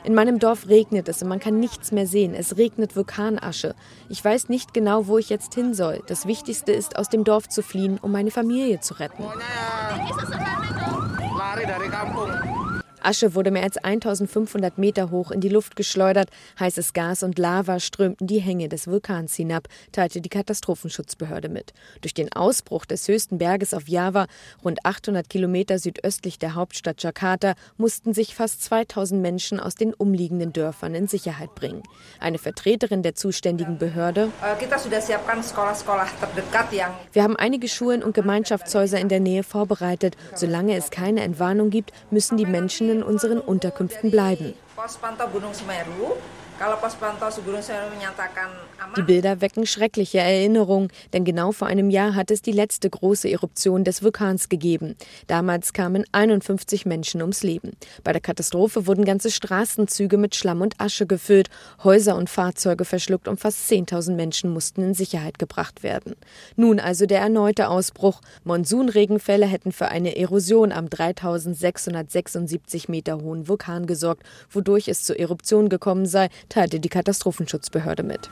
In 0.04 0.14
meinem 0.14 0.38
Dorf 0.38 0.68
regnet 0.68 1.08
es 1.08 1.22
und 1.22 1.28
man 1.28 1.40
kann 1.40 1.58
nichts 1.60 1.92
mehr 1.92 2.06
sehen. 2.06 2.34
Es 2.34 2.56
regnet 2.56 2.96
Vulkanasche. 2.96 3.74
Ich 4.08 4.24
weiß 4.24 4.48
nicht 4.48 4.72
genau, 4.72 5.06
wo 5.06 5.18
ich 5.18 5.28
jetzt 5.28 5.54
hin 5.54 5.74
soll. 5.74 6.02
Das 6.06 6.26
Wichtigste 6.26 6.72
ist, 6.72 6.96
aus 6.96 7.08
dem 7.08 7.24
Dorf 7.24 7.48
zu 7.48 7.62
fliehen, 7.62 7.98
um 8.00 8.12
meine 8.12 8.30
Familie 8.30 8.80
zu 8.80 8.94
retten. 8.94 9.24
Asche 13.02 13.34
wurde 13.34 13.50
mehr 13.50 13.62
als 13.62 13.76
1500 13.76 14.78
Meter 14.78 15.10
hoch 15.10 15.30
in 15.30 15.40
die 15.40 15.48
Luft 15.48 15.76
geschleudert. 15.76 16.30
Heißes 16.58 16.92
Gas 16.92 17.22
und 17.22 17.38
Lava 17.38 17.80
strömten 17.80 18.26
die 18.26 18.40
Hänge 18.40 18.68
des 18.68 18.86
Vulkans 18.86 19.34
hinab, 19.34 19.68
teilte 19.92 20.20
die 20.20 20.28
Katastrophenschutzbehörde 20.28 21.48
mit. 21.48 21.72
Durch 22.00 22.14
den 22.14 22.32
Ausbruch 22.32 22.84
des 22.84 23.06
höchsten 23.08 23.38
Berges 23.38 23.74
auf 23.74 23.88
Java, 23.88 24.26
rund 24.64 24.84
800 24.84 25.28
Kilometer 25.28 25.78
südöstlich 25.78 26.38
der 26.38 26.54
Hauptstadt 26.54 27.02
Jakarta, 27.02 27.54
mussten 27.76 28.14
sich 28.14 28.34
fast 28.34 28.62
2000 28.64 29.20
Menschen 29.20 29.60
aus 29.60 29.74
den 29.74 29.94
umliegenden 29.94 30.52
Dörfern 30.52 30.94
in 30.94 31.06
Sicherheit 31.06 31.54
bringen. 31.54 31.82
Eine 32.20 32.38
Vertreterin 32.38 33.02
der 33.02 33.14
zuständigen 33.14 33.78
Behörde. 33.78 34.30
Wir 37.12 37.22
haben 37.22 37.36
einige 37.36 37.68
Schulen 37.68 38.02
und 38.02 38.14
Gemeinschaftshäuser 38.14 38.98
in 38.98 39.08
der 39.08 39.20
Nähe 39.20 39.42
vorbereitet. 39.42 40.16
Solange 40.34 40.76
es 40.76 40.90
keine 40.90 41.20
Entwarnung 41.20 41.70
gibt, 41.70 41.92
müssen 42.10 42.36
die 42.36 42.46
Menschen 42.46 42.87
in 42.90 43.02
unseren 43.02 43.40
Unterkünften 43.40 44.10
bleiben. 44.10 44.54
Die 48.96 49.02
Bilder 49.02 49.40
wecken 49.40 49.64
schreckliche 49.64 50.18
Erinnerungen, 50.18 50.88
denn 51.12 51.24
genau 51.24 51.52
vor 51.52 51.68
einem 51.68 51.88
Jahr 51.88 52.16
hat 52.16 52.32
es 52.32 52.42
die 52.42 52.52
letzte 52.52 52.90
große 52.90 53.30
Eruption 53.30 53.84
des 53.84 54.02
Vulkans 54.02 54.48
gegeben. 54.48 54.96
Damals 55.28 55.72
kamen 55.72 56.04
51 56.10 56.84
Menschen 56.84 57.20
ums 57.20 57.44
Leben. 57.44 57.72
Bei 58.02 58.12
der 58.12 58.20
Katastrophe 58.20 58.88
wurden 58.88 59.04
ganze 59.04 59.30
Straßenzüge 59.30 60.16
mit 60.16 60.34
Schlamm 60.34 60.60
und 60.60 60.80
Asche 60.80 61.06
gefüllt, 61.06 61.48
Häuser 61.84 62.16
und 62.16 62.28
Fahrzeuge 62.28 62.84
verschluckt 62.84 63.28
und 63.28 63.38
fast 63.38 63.70
10.000 63.70 64.14
Menschen 64.14 64.52
mussten 64.52 64.82
in 64.82 64.94
Sicherheit 64.94 65.38
gebracht 65.38 65.84
werden. 65.84 66.16
Nun 66.56 66.80
also 66.80 67.06
der 67.06 67.20
erneute 67.20 67.68
Ausbruch. 67.68 68.20
Monsunregenfälle 68.42 69.46
hätten 69.46 69.70
für 69.70 69.88
eine 69.88 70.16
Erosion 70.16 70.72
am 70.72 70.90
3676 70.90 72.88
Meter 72.88 73.20
hohen 73.20 73.46
Vulkan 73.46 73.86
gesorgt, 73.86 74.24
wodurch 74.50 74.88
es 74.88 75.04
zur 75.04 75.20
Eruption 75.20 75.68
gekommen 75.68 76.06
sei, 76.06 76.30
teilte 76.48 76.80
die 76.80 76.88
Katastrophenschutzbehörde 76.88 78.02
mit. 78.02 78.28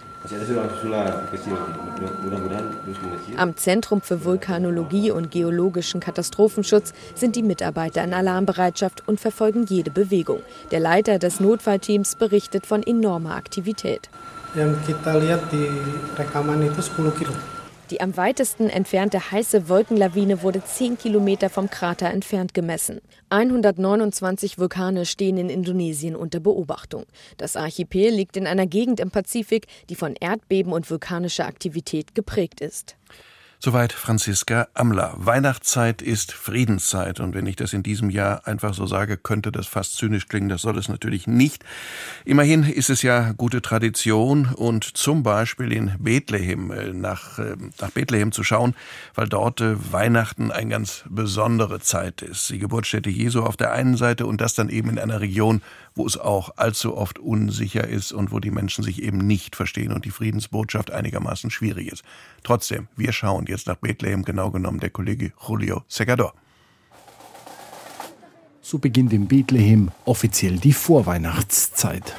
Am 3.37 3.57
Zentrum 3.57 4.01
für 4.01 4.25
Vulkanologie 4.25 5.11
und 5.11 5.31
geologischen 5.31 6.01
Katastrophenschutz 6.01 6.93
sind 7.15 7.37
die 7.37 7.43
Mitarbeiter 7.43 8.03
in 8.03 8.13
Alarmbereitschaft 8.13 9.07
und 9.07 9.21
verfolgen 9.21 9.67
jede 9.67 9.91
Bewegung. 9.91 10.41
Der 10.71 10.81
Leiter 10.81 11.19
des 11.19 11.41
Notfallteams 11.41 12.17
berichtet 12.17 12.67
von 12.67 12.83
enormer 12.83 13.37
Aktivität. 13.37 14.09
Yang 14.55 14.89
kita 14.89 15.13
lihat 15.21 15.53
di 15.53 15.69
rekaman 16.17 16.63
itu 16.65 16.81
10 16.81 17.13
Kilo. 17.19 17.56
Die 17.91 18.01
am 18.01 18.17
weitesten 18.17 18.69
entfernte 18.69 19.31
heiße 19.31 19.69
Wolkenlawine 19.69 20.43
wurde 20.43 20.63
10 20.65 20.99
Kilometer 20.99 21.49
vom 21.49 21.71
Krater 21.71 22.11
entfernt 22.11 22.53
gemessen. 22.53 23.01
129 23.31 24.59
Vulkane 24.59 25.07
stehen 25.07 25.37
in 25.37 25.49
Indonesien 25.49 26.17
unter 26.17 26.41
Beobachtung. 26.41 27.05
Das 27.37 27.55
Archipel 27.55 28.11
liegt 28.11 28.37
in 28.37 28.49
einer 28.49 28.67
Gegend 28.67 28.99
im 28.99 29.13
Pazifik, 29.13 29.69
die 29.89 29.95
von 29.95 30.17
Erdbeben 30.19 30.73
und 30.73 30.91
vulkanischer 30.91 31.47
Aktivität 31.47 32.17
geprägt 32.17 32.61
ist. 32.61 32.97
Soweit 33.67 33.93
Franziska 33.93 34.69
Amler. 34.75 35.15
Weihnachtszeit 35.17 36.01
ist 36.01 36.31
Friedenszeit. 36.31 37.19
Und 37.19 37.35
wenn 37.35 37.47
ich 37.47 37.57
das 37.57 37.73
in 37.73 37.83
diesem 37.83 38.11
Jahr 38.11 38.47
einfach 38.47 38.75
so 38.75 38.87
sage, 38.87 39.17
könnte 39.17 39.51
das 39.51 39.67
fast 39.67 39.97
zynisch 39.97 40.29
klingen. 40.29 40.49
Das 40.49 40.63
soll 40.63 40.79
es 40.79 40.89
natürlich 40.89 41.27
nicht. 41.27 41.65
Immerhin 42.25 42.63
ist 42.63 42.91
es 42.91 43.03
ja 43.03 43.33
gute 43.33 43.63
Tradition 43.63 44.55
und 44.55 44.85
zum 44.85 45.25
Beispiel 45.25 45.73
in 45.73 45.97
Bethlehem, 45.99 46.71
äh, 46.71 46.93
nach, 46.93 47.41
äh, 47.41 47.57
nach 47.81 47.91
Bethlehem 47.91 48.31
zu 48.31 48.45
schauen, 48.45 48.77
weil 49.17 49.29
dort 49.29 49.61
äh, 49.61 49.75
Weihnachten 49.93 50.53
eine 50.53 50.71
ganz 50.71 51.03
besondere 51.09 51.81
Zeit 51.81 52.23
ist. 52.23 52.49
Die 52.51 52.61
Geburtsstätte 52.61 53.11
Jesu 53.11 53.43
auf 53.43 53.57
der 53.57 53.73
einen 53.73 53.97
Seite 53.97 54.27
und 54.27 54.41
das 54.41 54.55
dann 54.55 54.69
eben 54.69 54.91
in 54.91 55.01
einer 55.01 55.21
Region, 55.21 55.61
wo 55.97 56.07
es 56.07 56.17
auch 56.17 56.51
allzu 56.57 56.97
oft 56.97 57.19
unsicher 57.19 57.89
ist 57.89 58.13
und 58.13 58.31
wo 58.31 58.39
die 58.39 58.51
Menschen 58.51 58.85
sich 58.85 59.03
eben 59.03 59.19
nicht 59.19 59.57
verstehen 59.57 59.93
und 59.93 60.05
die 60.05 60.11
Friedensbotschaft 60.11 60.93
einigermaßen 60.93 61.51
schwierig 61.51 61.91
ist. 61.91 62.05
Trotzdem, 62.45 62.87
wir 62.97 63.13
schauen 63.13 63.47
jetzt 63.49 63.67
nach 63.67 63.77
Bethlehem, 63.77 64.23
genau 64.23 64.51
genommen 64.51 64.79
der 64.79 64.91
Kollege 64.91 65.33
Julio 65.49 65.83
Segador. 65.89 66.35
So 68.61 68.79
beginnt 68.79 69.13
in 69.13 69.27
Bethlehem 69.27 69.91
offiziell 70.05 70.59
die 70.59 70.73
Vorweihnachtszeit. 70.73 72.15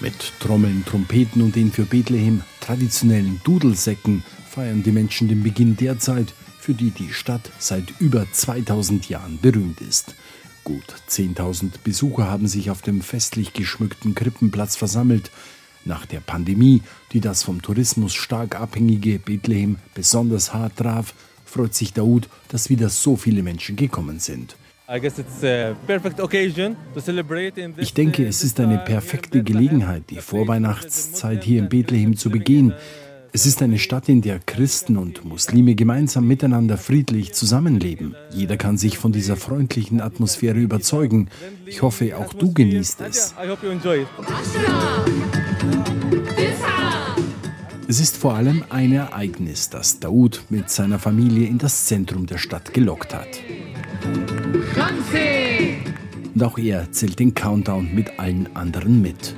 Mit 0.00 0.32
Trommeln, 0.40 0.84
Trompeten 0.84 1.42
und 1.42 1.56
den 1.56 1.70
für 1.70 1.84
Bethlehem 1.84 2.42
traditionellen 2.60 3.40
Dudelsäcken 3.44 4.22
feiern 4.50 4.82
die 4.82 4.90
Menschen 4.90 5.28
den 5.28 5.44
Beginn 5.44 5.76
der 5.76 6.00
Zeit, 6.00 6.34
für 6.58 6.74
die 6.74 6.90
die 6.90 7.12
Stadt 7.12 7.52
seit 7.58 7.84
über 8.00 8.26
2000 8.30 9.08
Jahren 9.08 9.38
berühmt 9.40 9.80
ist. 9.80 10.14
Gut 10.64 10.84
10.000 11.08 11.70
Besucher 11.84 12.28
haben 12.28 12.48
sich 12.48 12.70
auf 12.70 12.82
dem 12.82 13.00
festlich 13.00 13.52
geschmückten 13.52 14.14
Krippenplatz 14.14 14.76
versammelt. 14.76 15.30
Nach 15.84 16.04
der 16.04 16.20
Pandemie, 16.20 16.82
die 17.12 17.20
das 17.20 17.44
vom 17.44 17.62
Tourismus 17.62 18.12
stark 18.12 18.60
abhängige 18.60 19.18
Bethlehem 19.18 19.76
besonders 19.94 20.52
hart 20.52 20.76
traf, 20.76 21.14
freut 21.44 21.74
sich 21.74 21.92
Daoud, 21.92 22.28
dass 22.48 22.68
wieder 22.68 22.88
so 22.88 23.16
viele 23.16 23.42
Menschen 23.42 23.76
gekommen 23.76 24.18
sind. 24.18 24.56
Ich 27.78 27.94
denke, 27.94 28.26
es 28.26 28.42
ist 28.42 28.58
eine 28.58 28.78
perfekte 28.78 29.44
Gelegenheit, 29.44 30.02
die 30.10 30.16
Vorweihnachtszeit 30.16 31.44
hier 31.44 31.60
in 31.60 31.68
Bethlehem 31.68 32.16
zu 32.16 32.28
begehen. 32.28 32.74
Es 33.32 33.46
ist 33.46 33.62
eine 33.62 33.78
Stadt, 33.78 34.08
in 34.08 34.22
der 34.22 34.40
Christen 34.40 34.96
und 34.96 35.24
Muslime 35.24 35.76
gemeinsam 35.76 36.26
miteinander 36.26 36.76
friedlich 36.76 37.32
zusammenleben. 37.32 38.16
Jeder 38.32 38.56
kann 38.56 38.76
sich 38.76 38.98
von 38.98 39.12
dieser 39.12 39.36
freundlichen 39.36 40.00
Atmosphäre 40.00 40.58
überzeugen. 40.58 41.28
Ich 41.64 41.82
hoffe, 41.82 42.16
auch 42.18 42.32
du 42.32 42.52
genießt 42.52 43.00
es. 43.02 43.34
Es 47.88 48.00
ist 48.00 48.16
vor 48.16 48.34
allem 48.34 48.64
ein 48.68 48.92
Ereignis, 48.92 49.70
das 49.70 50.00
Daoud 50.00 50.44
mit 50.48 50.68
seiner 50.70 50.98
Familie 50.98 51.46
in 51.46 51.58
das 51.58 51.86
Zentrum 51.86 52.26
der 52.26 52.38
Stadt 52.38 52.74
gelockt 52.74 53.14
hat. 53.14 53.28
Und 56.34 56.42
auch 56.42 56.58
er 56.58 56.90
zählt 56.90 57.18
den 57.18 57.34
Countdown 57.34 57.94
mit 57.94 58.18
allen 58.18 58.54
anderen 58.56 59.02
mit. 59.02 59.36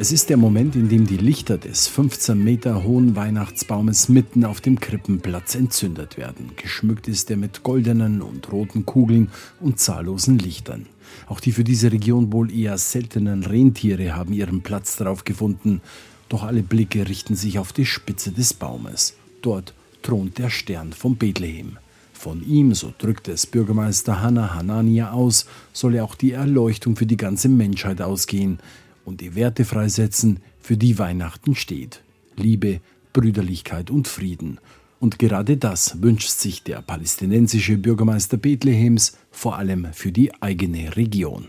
Es 0.00 0.12
ist 0.12 0.30
der 0.30 0.38
Moment, 0.38 0.76
in 0.76 0.88
dem 0.88 1.06
die 1.06 1.18
Lichter 1.18 1.58
des 1.58 1.86
15 1.86 2.42
Meter 2.42 2.84
hohen 2.84 3.16
Weihnachtsbaumes 3.16 4.08
mitten 4.08 4.46
auf 4.46 4.62
dem 4.62 4.80
Krippenplatz 4.80 5.54
entzündet 5.54 6.16
werden. 6.16 6.52
Geschmückt 6.56 7.06
ist 7.06 7.30
er 7.30 7.36
mit 7.36 7.62
goldenen 7.64 8.22
und 8.22 8.50
roten 8.50 8.86
Kugeln 8.86 9.28
und 9.60 9.78
zahllosen 9.78 10.38
Lichtern. 10.38 10.86
Auch 11.26 11.38
die 11.38 11.52
für 11.52 11.64
diese 11.64 11.92
Region 11.92 12.32
wohl 12.32 12.50
eher 12.50 12.78
seltenen 12.78 13.44
Rentiere 13.44 14.16
haben 14.16 14.32
ihren 14.32 14.62
Platz 14.62 14.96
darauf 14.96 15.24
gefunden. 15.24 15.82
Doch 16.30 16.44
alle 16.44 16.62
Blicke 16.62 17.06
richten 17.06 17.36
sich 17.36 17.58
auf 17.58 17.74
die 17.74 17.84
Spitze 17.84 18.32
des 18.32 18.54
Baumes. 18.54 19.16
Dort 19.42 19.74
thront 20.00 20.38
der 20.38 20.48
Stern 20.48 20.94
von 20.94 21.16
Bethlehem. 21.16 21.76
Von 22.14 22.42
ihm, 22.42 22.72
so 22.72 22.94
drückt 22.96 23.28
es 23.28 23.46
Bürgermeister 23.46 24.22
Hanna 24.22 24.54
Hanania 24.54 25.10
aus, 25.10 25.44
solle 25.74 26.02
auch 26.02 26.14
die 26.14 26.32
Erleuchtung 26.32 26.96
für 26.96 27.06
die 27.06 27.18
ganze 27.18 27.50
Menschheit 27.50 28.00
ausgehen 28.00 28.60
und 29.04 29.20
die 29.20 29.34
Werte 29.34 29.64
freisetzen, 29.64 30.40
für 30.60 30.76
die 30.76 30.98
Weihnachten 30.98 31.54
steht. 31.54 32.02
Liebe, 32.36 32.80
Brüderlichkeit 33.12 33.90
und 33.90 34.08
Frieden. 34.08 34.58
Und 35.00 35.18
gerade 35.18 35.56
das 35.56 36.02
wünscht 36.02 36.28
sich 36.28 36.62
der 36.62 36.82
palästinensische 36.82 37.78
Bürgermeister 37.78 38.36
Bethlehems 38.36 39.16
vor 39.30 39.56
allem 39.56 39.88
für 39.92 40.12
die 40.12 40.30
eigene 40.42 40.94
Region. 40.96 41.48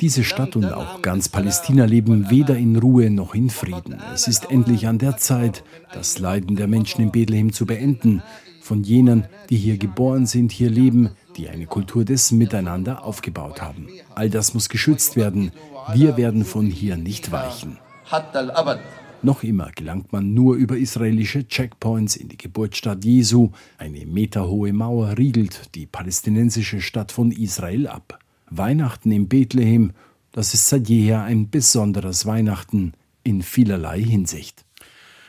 Diese 0.00 0.24
Stadt 0.24 0.56
und 0.56 0.72
auch 0.72 1.00
ganz 1.00 1.28
Palästina 1.28 1.84
leben 1.84 2.28
weder 2.28 2.56
in 2.56 2.74
Ruhe 2.76 3.08
noch 3.10 3.36
in 3.36 3.50
Frieden. 3.50 4.02
Es 4.12 4.26
ist 4.26 4.50
endlich 4.50 4.88
an 4.88 4.98
der 4.98 5.16
Zeit, 5.16 5.62
das 5.92 6.18
Leiden 6.18 6.56
der 6.56 6.66
Menschen 6.66 7.02
in 7.02 7.12
Bethlehem 7.12 7.52
zu 7.52 7.66
beenden. 7.66 8.22
Von 8.60 8.82
jenen, 8.82 9.26
die 9.48 9.56
hier 9.56 9.78
geboren 9.78 10.26
sind, 10.26 10.50
hier 10.50 10.70
leben, 10.70 11.10
die 11.36 11.48
eine 11.48 11.66
Kultur 11.66 12.04
des 12.04 12.32
Miteinander 12.32 13.04
aufgebaut 13.04 13.60
haben. 13.60 13.88
All 14.14 14.30
das 14.30 14.54
muss 14.54 14.68
geschützt 14.68 15.16
werden. 15.16 15.52
Wir 15.94 16.16
werden 16.16 16.44
von 16.44 16.66
hier 16.66 16.96
nicht 16.96 17.32
weichen. 17.32 17.78
Noch 19.22 19.44
immer 19.44 19.70
gelangt 19.70 20.12
man 20.12 20.34
nur 20.34 20.56
über 20.56 20.76
israelische 20.76 21.46
Checkpoints 21.46 22.16
in 22.16 22.28
die 22.28 22.36
Geburtsstadt 22.36 23.04
Jesu. 23.04 23.50
Eine 23.78 24.04
meterhohe 24.04 24.72
Mauer 24.72 25.16
riegelt 25.16 25.74
die 25.76 25.86
palästinensische 25.86 26.80
Stadt 26.80 27.12
von 27.12 27.30
Israel 27.30 27.86
ab. 27.86 28.18
Weihnachten 28.50 29.12
in 29.12 29.28
Bethlehem, 29.28 29.92
das 30.32 30.54
ist 30.54 30.66
seit 30.68 30.88
jeher 30.88 31.22
ein 31.22 31.50
besonderes 31.50 32.26
Weihnachten 32.26 32.94
in 33.22 33.42
vielerlei 33.42 34.00
Hinsicht. 34.00 34.64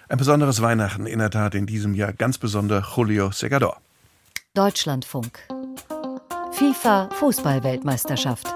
Ein 0.10 0.18
besonderes 0.18 0.62
Weihnachten 0.62 1.06
in 1.06 1.20
der 1.20 1.30
Tat 1.30 1.54
in 1.54 1.68
diesem 1.68 1.94
Jahr, 1.94 2.13
ganz 2.13 2.38
besonders 2.38 2.96
Julio 2.96 3.32
Segador. 3.32 3.78
Deutschlandfunk 4.56 5.39
FIFA 6.54 7.10
Fußballweltmeisterschaft. 7.13 8.48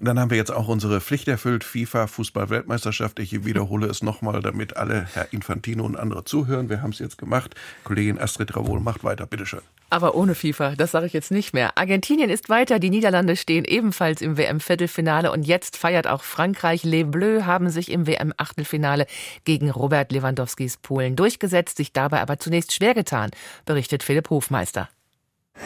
Und 0.00 0.06
dann 0.06 0.18
haben 0.18 0.30
wir 0.30 0.38
jetzt 0.38 0.50
auch 0.50 0.66
unsere 0.66 0.98
Pflicht 1.02 1.28
erfüllt, 1.28 1.62
FIFA 1.62 2.06
Fußball-Weltmeisterschaft. 2.06 3.18
Ich 3.18 3.44
wiederhole 3.44 3.86
es 3.86 4.02
nochmal, 4.02 4.40
damit 4.40 4.78
alle, 4.78 5.06
Herr 5.12 5.30
Infantino 5.30 5.84
und 5.84 5.94
andere 5.94 6.24
zuhören. 6.24 6.70
Wir 6.70 6.80
haben 6.80 6.90
es 6.90 7.00
jetzt 7.00 7.18
gemacht. 7.18 7.54
Kollegin 7.84 8.18
Astrid 8.18 8.56
Ravol 8.56 8.80
macht 8.80 9.04
weiter, 9.04 9.26
bitteschön. 9.26 9.60
Aber 9.90 10.14
ohne 10.14 10.34
FIFA, 10.34 10.74
das 10.74 10.92
sage 10.92 11.04
ich 11.04 11.12
jetzt 11.12 11.30
nicht 11.30 11.52
mehr. 11.52 11.76
Argentinien 11.76 12.30
ist 12.30 12.48
weiter, 12.48 12.78
die 12.78 12.88
Niederlande 12.88 13.36
stehen 13.36 13.66
ebenfalls 13.66 14.22
im 14.22 14.38
WM-Viertelfinale 14.38 15.30
und 15.32 15.42
jetzt 15.42 15.76
feiert 15.76 16.06
auch 16.06 16.22
Frankreich. 16.22 16.82
Les 16.82 17.04
Bleus 17.04 17.44
haben 17.44 17.68
sich 17.68 17.90
im 17.90 18.06
WM-Achtelfinale 18.06 19.06
gegen 19.44 19.68
Robert 19.70 20.12
Lewandowskis 20.12 20.78
Polen 20.78 21.14
durchgesetzt, 21.14 21.76
sich 21.76 21.92
dabei 21.92 22.22
aber 22.22 22.38
zunächst 22.38 22.72
schwer 22.72 22.94
getan, 22.94 23.32
berichtet 23.66 24.02
Philipp 24.02 24.30
Hofmeister. 24.30 24.88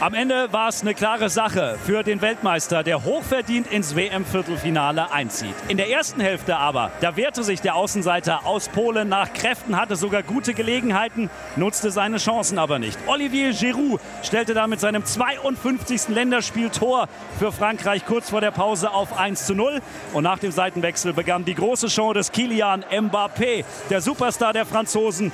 Am 0.00 0.12
Ende 0.12 0.52
war 0.52 0.68
es 0.68 0.82
eine 0.82 0.92
klare 0.92 1.28
Sache 1.28 1.78
für 1.86 2.02
den 2.02 2.20
Weltmeister, 2.20 2.82
der 2.82 3.04
hochverdient 3.04 3.68
ins 3.68 3.94
WM-Viertelfinale 3.94 5.12
einzieht. 5.12 5.54
In 5.68 5.76
der 5.76 5.88
ersten 5.88 6.20
Hälfte 6.20 6.56
aber, 6.56 6.90
da 7.00 7.14
wehrte 7.14 7.44
sich 7.44 7.60
der 7.60 7.76
Außenseiter 7.76 8.44
aus 8.44 8.68
Polen 8.68 9.08
nach 9.08 9.32
Kräften, 9.32 9.76
hatte 9.76 9.94
sogar 9.94 10.24
gute 10.24 10.52
Gelegenheiten, 10.52 11.30
nutzte 11.54 11.92
seine 11.92 12.16
Chancen 12.16 12.58
aber 12.58 12.80
nicht. 12.80 12.98
Olivier 13.06 13.52
Giroud 13.52 14.00
stellte 14.24 14.52
da 14.52 14.66
mit 14.66 14.80
seinem 14.80 15.04
52. 15.04 16.08
Länderspiel 16.08 16.70
Tor 16.70 17.08
für 17.38 17.52
Frankreich 17.52 18.04
kurz 18.04 18.30
vor 18.30 18.40
der 18.40 18.50
Pause 18.50 18.90
auf 18.90 19.16
1 19.16 19.46
zu 19.46 19.54
0. 19.54 19.80
Und 20.12 20.24
nach 20.24 20.40
dem 20.40 20.50
Seitenwechsel 20.50 21.12
begann 21.12 21.44
die 21.44 21.54
große 21.54 21.88
Show 21.88 22.12
des 22.12 22.32
Kilian 22.32 22.84
Mbappé, 22.90 23.64
der 23.90 24.00
Superstar 24.00 24.52
der 24.52 24.66
Franzosen. 24.66 25.30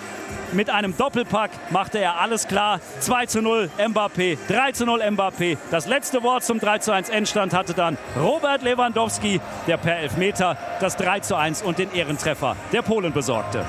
Mit 0.53 0.69
einem 0.69 0.97
Doppelpack 0.97 1.51
machte 1.71 1.99
er 1.99 2.21
alles 2.21 2.49
klar. 2.49 2.81
2 2.99 3.27
zu 3.27 3.41
0 3.41 3.71
Mbappé, 3.79 4.37
3 4.51 4.73
zu 4.73 4.85
0 4.85 5.01
Mbappé. 5.01 5.59
Das 5.71 5.87
letzte 5.87 6.25
Wort 6.25 6.43
zum 6.43 6.59
3 6.59 6.79
zu 6.79 6.93
1 6.93 7.09
Endstand 7.09 7.53
hatte 7.53 7.73
dann 7.73 7.97
Robert 8.17 8.65
Lewandowski, 8.65 9.41
der 9.69 9.77
per 9.77 9.99
Elfmeter 9.99 10.59
das 10.81 10.97
3 10.97 11.21
zu 11.21 11.37
1 11.37 11.63
und 11.63 11.79
den 11.79 11.93
Ehrentreffer 11.93 12.57
der 12.73 12.83
Polen 12.83 13.13
besorgte. 13.13 13.65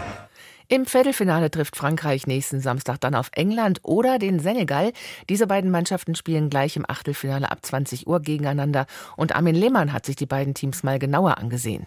Im 0.69 0.87
Viertelfinale 0.87 1.51
trifft 1.51 1.75
Frankreich 1.75 2.25
nächsten 2.25 2.61
Samstag 2.61 2.99
dann 2.99 3.13
auf 3.13 3.29
England 3.33 3.81
oder 3.83 4.17
den 4.17 4.39
Senegal. 4.39 4.91
Diese 5.29 5.45
beiden 5.45 5.69
Mannschaften 5.69 6.15
spielen 6.15 6.49
gleich 6.49 6.75
im 6.77 6.85
Achtelfinale 6.89 7.51
ab 7.51 7.59
20 7.61 8.07
Uhr 8.07 8.19
gegeneinander. 8.19 8.87
Und 9.17 9.35
Armin 9.35 9.53
Lehmann 9.53 9.93
hat 9.93 10.07
sich 10.07 10.15
die 10.15 10.25
beiden 10.25 10.55
Teams 10.55 10.81
mal 10.81 10.97
genauer 10.97 11.37
angesehen. 11.37 11.85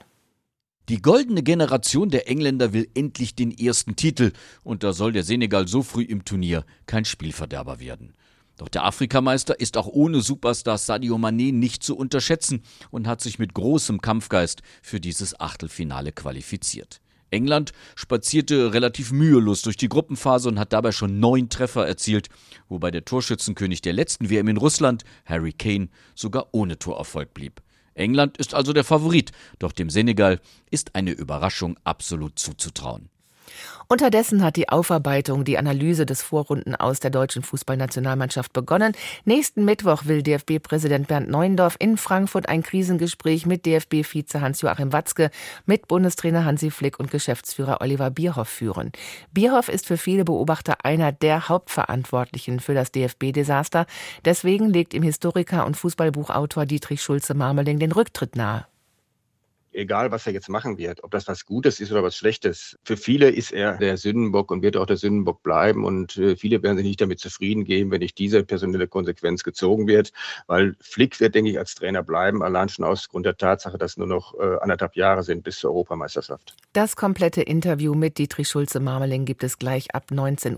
Die 0.89 1.03
goldene 1.03 1.43
Generation 1.43 2.11
der 2.11 2.29
Engländer 2.29 2.73
will 2.73 2.87
endlich 2.95 3.35
den 3.35 3.51
ersten 3.51 3.97
Titel 3.97 4.31
und 4.63 4.85
da 4.85 4.93
soll 4.93 5.11
der 5.11 5.25
Senegal 5.25 5.67
so 5.67 5.83
früh 5.83 6.03
im 6.03 6.25
Turnier 6.25 6.65
kein 6.87 7.05
Spielverderber 7.05 7.81
werden. 7.81 8.15
Doch 8.57 8.69
der 8.69 8.85
Afrikameister 8.85 9.59
ist 9.59 9.77
auch 9.77 9.89
ohne 9.89 10.21
Superstar 10.21 10.79
Sadio 10.79 11.17
Mané 11.17 11.53
nicht 11.53 11.83
zu 11.83 11.97
unterschätzen 11.97 12.63
und 12.91 13.09
hat 13.09 13.21
sich 13.21 13.39
mit 13.39 13.55
großem 13.55 14.01
Kampfgeist 14.01 14.63
für 14.83 15.01
dieses 15.01 15.39
Achtelfinale 15.41 16.13
qualifiziert. 16.13 17.01
England 17.31 17.73
spazierte 17.97 18.73
relativ 18.73 19.11
mühelos 19.11 19.63
durch 19.63 19.77
die 19.77 19.89
Gruppenphase 19.89 20.49
und 20.49 20.59
hat 20.59 20.73
dabei 20.73 20.93
schon 20.93 21.19
neun 21.19 21.49
Treffer 21.49 21.87
erzielt, 21.87 22.29
wobei 22.69 22.93
der 22.93 23.05
Torschützenkönig 23.05 23.83
der 23.83 23.93
letzten 23.93 24.31
WM 24.31 24.47
in 24.47 24.57
Russland, 24.57 25.03
Harry 25.27 25.53
Kane, 25.53 25.89
sogar 26.15 26.49
ohne 26.53 26.79
Torerfolg 26.79 27.35
blieb. 27.35 27.61
England 27.95 28.39
ist 28.39 28.55
also 28.55 28.73
der 28.73 28.85
Favorit, 28.85 29.33
doch 29.59 29.73
dem 29.73 29.91
Senegal 29.91 30.41
ist 30.71 30.95
eine 30.95 31.13
Überraschung 31.13 31.77
absolut 31.85 32.39
zuzutrauen. 32.39 33.09
Unterdessen 33.89 34.43
hat 34.43 34.57
die 34.57 34.69
Aufarbeitung, 34.69 35.45
die 35.45 35.59
Analyse 35.59 36.07
des 36.07 36.23
Vorrunden 36.23 36.75
aus 36.75 37.01
der 37.01 37.11
deutschen 37.11 37.43
Fußballnationalmannschaft 37.43 38.53
begonnen. 38.53 38.93
Nächsten 39.25 39.65
Mittwoch 39.65 40.07
will 40.07 40.23
DFB-Präsident 40.23 41.09
Bernd 41.09 41.29
Neuendorf 41.29 41.77
in 41.79 41.97
Frankfurt 41.97 42.49
ein 42.49 42.63
Krisengespräch 42.63 43.47
mit 43.47 43.67
DFB-Vize 43.67 44.41
Hans-Joachim 44.41 44.93
Watzke, 44.93 45.31
mit 45.67 45.87
Bundestrainer 45.89 46.45
Hansi 46.45 46.71
Flick 46.71 46.99
und 46.99 47.11
Geschäftsführer 47.11 47.81
Oliver 47.81 48.11
Bierhoff 48.11 48.49
führen. 48.49 48.93
Bierhoff 49.33 49.69
ist 49.69 49.87
für 49.87 49.99
viele 49.99 50.25
Beobachter 50.25 50.85
einer 50.85 51.13
der 51.13 51.49
Hauptverantwortlichen 51.49 52.61
für 52.61 52.75
das 52.75 52.91
DFB-Desaster. 52.93 53.87
Deswegen 54.25 54.71
legt 54.71 54.95
ihm 54.95 55.03
Historiker 55.03 55.67
und 55.67 55.77
Fußballbuchautor 55.77 56.67
Dietrich 56.67 57.03
Schulze-Marmeling 57.03 57.79
den 57.79 57.93
Rücktritt 57.93 58.37
nahe 58.37 58.67
egal 59.75 60.11
was 60.11 60.27
er 60.27 60.33
jetzt 60.33 60.49
machen 60.49 60.79
wird, 60.79 61.03
ob 61.05 61.11
das 61.11 61.29
was 61.29 61.47
Gutes 61.47 61.81
ist 61.81 61.91
oder 61.93 62.03
was 62.03 62.17
Schlechtes. 62.17 62.79
Für 62.85 62.97
viele 62.97 63.31
ist 63.31 63.53
er 63.53 63.77
der 63.77 63.97
Sündenbock 63.97 64.51
und 64.51 64.63
wird 64.63 64.77
auch 64.77 64.87
der 64.87 64.97
Sündenbock 64.97 65.43
bleiben. 65.43 65.85
Und 65.85 66.17
äh, 66.17 66.37
viele 66.37 66.63
werden 66.63 66.77
sich 66.77 66.87
nicht 66.87 67.01
damit 67.01 67.21
zufrieden 67.21 67.65
geben, 67.65 67.91
wenn 67.91 68.01
nicht 68.01 68.19
diese 68.19 68.45
personelle 68.45 68.89
Konsequenz 68.89 69.43
gezogen 69.43 69.87
wird. 69.87 70.13
Weil 70.47 70.75
Flick 70.81 71.21
wird, 71.21 71.35
denke 71.35 71.51
ich, 71.51 71.59
als 71.59 71.75
Trainer 71.75 72.03
bleiben, 72.03 72.43
allein 72.43 72.69
schon 72.69 72.85
aus 72.85 73.09
Grund 73.09 73.27
der 73.27 73.37
Tatsache, 73.37 73.79
dass 73.79 73.97
nur 73.97 74.07
noch 74.07 74.35
äh, 74.39 74.57
anderthalb 74.61 74.97
Jahre 74.97 75.23
sind 75.23 75.45
bis 75.45 75.59
zur 75.59 75.71
Europameisterschaft. 75.71 76.55
Das 76.73 76.97
komplette 76.97 77.43
Interview 77.43 77.95
mit 77.95 78.19
Dietrich 78.19 78.49
Schulze-Marmeling 78.49 79.25
gibt 79.25 79.45
es 79.45 79.59
gleich 79.59 79.95
ab 79.95 80.07
19.10 80.11 80.57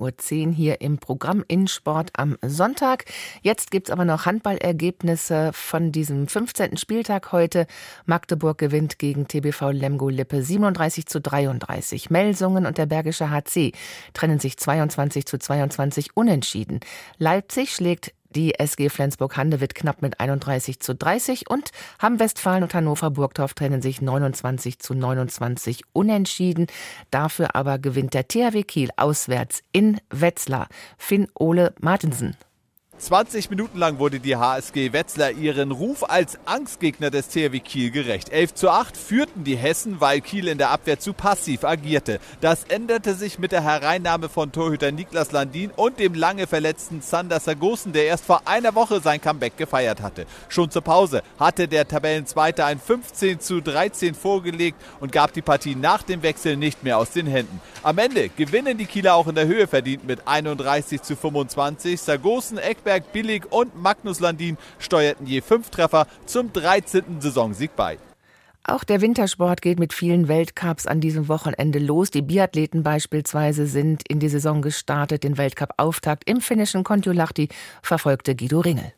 Uhr 0.49 0.53
hier 0.53 0.81
im 0.81 0.99
Programm 0.99 1.45
in 1.49 1.69
Sport 1.69 2.11
am 2.15 2.37
Sonntag. 2.43 3.05
Jetzt 3.43 3.71
gibt 3.71 3.89
es 3.89 3.93
aber 3.93 4.05
noch 4.05 4.27
Handballergebnisse 4.27 5.51
von 5.53 5.93
diesem 5.93 6.29
15. 6.29 6.77
Spieltag 6.77 7.33
heute. 7.33 7.67
Magdeburg 8.07 8.59
gewinnt 8.59 8.99
gegen 8.99 9.06
gegen 9.07 9.29
TBV 9.29 9.71
Lemgo 9.71 10.09
Lippe 10.09 10.43
37 10.43 11.07
zu 11.07 11.21
33. 11.21 12.11
Melsungen 12.11 12.67
und 12.67 12.77
der 12.77 12.87
Bergische 12.87 13.31
HC 13.31 13.71
trennen 14.15 14.41
sich 14.41 14.57
22 14.57 15.27
zu 15.27 15.39
22 15.39 16.17
unentschieden. 16.17 16.81
Leipzig 17.17 17.73
schlägt 17.73 18.13
die 18.31 18.59
SG 18.59 18.89
Flensburg-Handewitt 18.89 19.77
knapp 19.77 20.03
mit 20.03 20.19
31 20.19 20.81
zu 20.81 20.97
30 20.97 21.49
und 21.49 21.71
Hamm-Westfalen 22.03 22.65
und 22.65 22.75
Hannover-Burgdorf 22.75 23.55
trennen 23.55 23.81
sich 23.81 24.03
29 24.03 24.81
zu 24.81 24.95
29 24.95 25.83
unentschieden. 25.93 26.67
Dafür 27.13 27.55
aber 27.55 27.79
gewinnt 27.79 28.13
der 28.13 28.27
THW 28.27 28.65
Kiel 28.65 28.91
auswärts 28.97 29.63
in 29.71 30.01
Wetzlar. 30.11 30.67
Finn 30.99 31.29
Ole 31.39 31.75
Martensen. 31.79 32.37
20 32.99 33.51
Minuten 33.51 33.79
lang 33.79 33.99
wurde 33.99 34.21
die 34.21 34.37
HSG 34.37 34.95
Wetzlar 34.95 35.31
ihren 35.31 35.71
Ruf 35.71 36.09
als 36.09 36.39
Angstgegner 36.47 37.11
des 37.11 37.29
THW 37.29 37.61
Kiel 37.61 37.91
gerecht. 37.91 38.31
11 38.31 38.55
zu 38.55 38.71
8 38.71 38.97
führten 38.97 39.45
die 39.45 39.57
Hessen, 39.57 40.01
weil 40.01 40.23
Kiel 40.23 40.49
in 40.49 40.57
der 40.57 40.71
Abwehr 40.71 40.99
zu 40.99 41.13
passiv 41.13 41.65
agierte. 41.65 42.21
Das 42.41 42.65
änderte 42.65 43.15
sich 43.15 43.39
mit 43.39 43.53
der 43.53 43.63
Hereinnahme 43.63 44.31
von 44.31 44.51
Torhüter 44.51 44.93
Niklas 44.93 45.31
Landin 45.31 45.73
und 45.77 46.01
dem 46.01 46.15
lange 46.15 46.47
verletzten 46.47 47.03
Sander 47.03 47.39
Sargosen, 47.39 47.93
der 47.93 48.07
erst 48.07 48.25
vor 48.25 48.43
einer 48.47 48.75
Woche 48.75 49.01
sein 49.01 49.21
Comeback 49.21 49.59
gefeiert 49.59 50.01
hatte. 50.01 50.25
Schon 50.49 50.71
zur 50.71 50.83
Pause 50.83 51.23
hatte 51.39 51.69
der 51.69 51.87
Tabellenzweite 51.87 52.65
ein 52.65 52.81
15 52.81 53.41
zu 53.41 53.61
13 53.61 54.15
vorgelegt 54.15 54.81
und 55.01 55.13
gab 55.13 55.35
die 55.35 55.43
Partie 55.43 55.75
nach 55.75 56.03
dem 56.03 56.23
Wechsel 56.23 56.57
nicht 56.57 56.83
mehr 56.83 56.97
aus 56.97 57.11
den 57.11 57.27
Händen. 57.27 57.61
Am 57.83 57.99
Ende 57.99 58.31
gewinnen 58.31 58.79
die 58.79 58.87
Kieler 58.87 59.15
auch 59.15 59.29
in 59.29 59.35
der 59.35 59.47
Höhe 59.47 59.67
verdient 59.67 60.07
mit 60.07 60.27
31 60.27 61.03
zu 61.03 61.15
25. 61.15 62.01
Sargosen, 62.01 62.59
Rosberg, 62.87 63.13
Billig 63.13 63.51
und 63.51 63.81
Magnus 63.81 64.21
Landin 64.21 64.57
steuerten 64.79 65.27
je 65.27 65.41
fünf 65.41 65.71
Treffer 65.71 66.07
zum 66.25 66.53
13. 66.53 67.21
Saisonsieg 67.21 67.75
bei. 67.75 67.99
Auch 68.63 68.85
der 68.85 69.01
Wintersport 69.01 69.61
geht 69.61 69.79
mit 69.81 69.93
vielen 69.93 70.29
Weltcups 70.29 70.87
an 70.87 71.01
diesem 71.01 71.29
Wochenende 71.29 71.81
los. 71.81 72.11
Die 72.11 72.23
Biathleten 72.23 72.83
beispielsweise 72.85 73.67
sind 73.67 74.03
in 74.09 74.21
die 74.21 74.29
Saison 74.29 74.63
gestartet. 74.63 75.25
Den 75.25 75.37
Weltcup-Auftakt 75.37 76.29
im 76.29 76.41
finnischen 76.41 76.85
Kontiolahti 76.85 77.49
verfolgte 77.83 78.37
Guido 78.37 78.61
Ringel. 78.61 78.93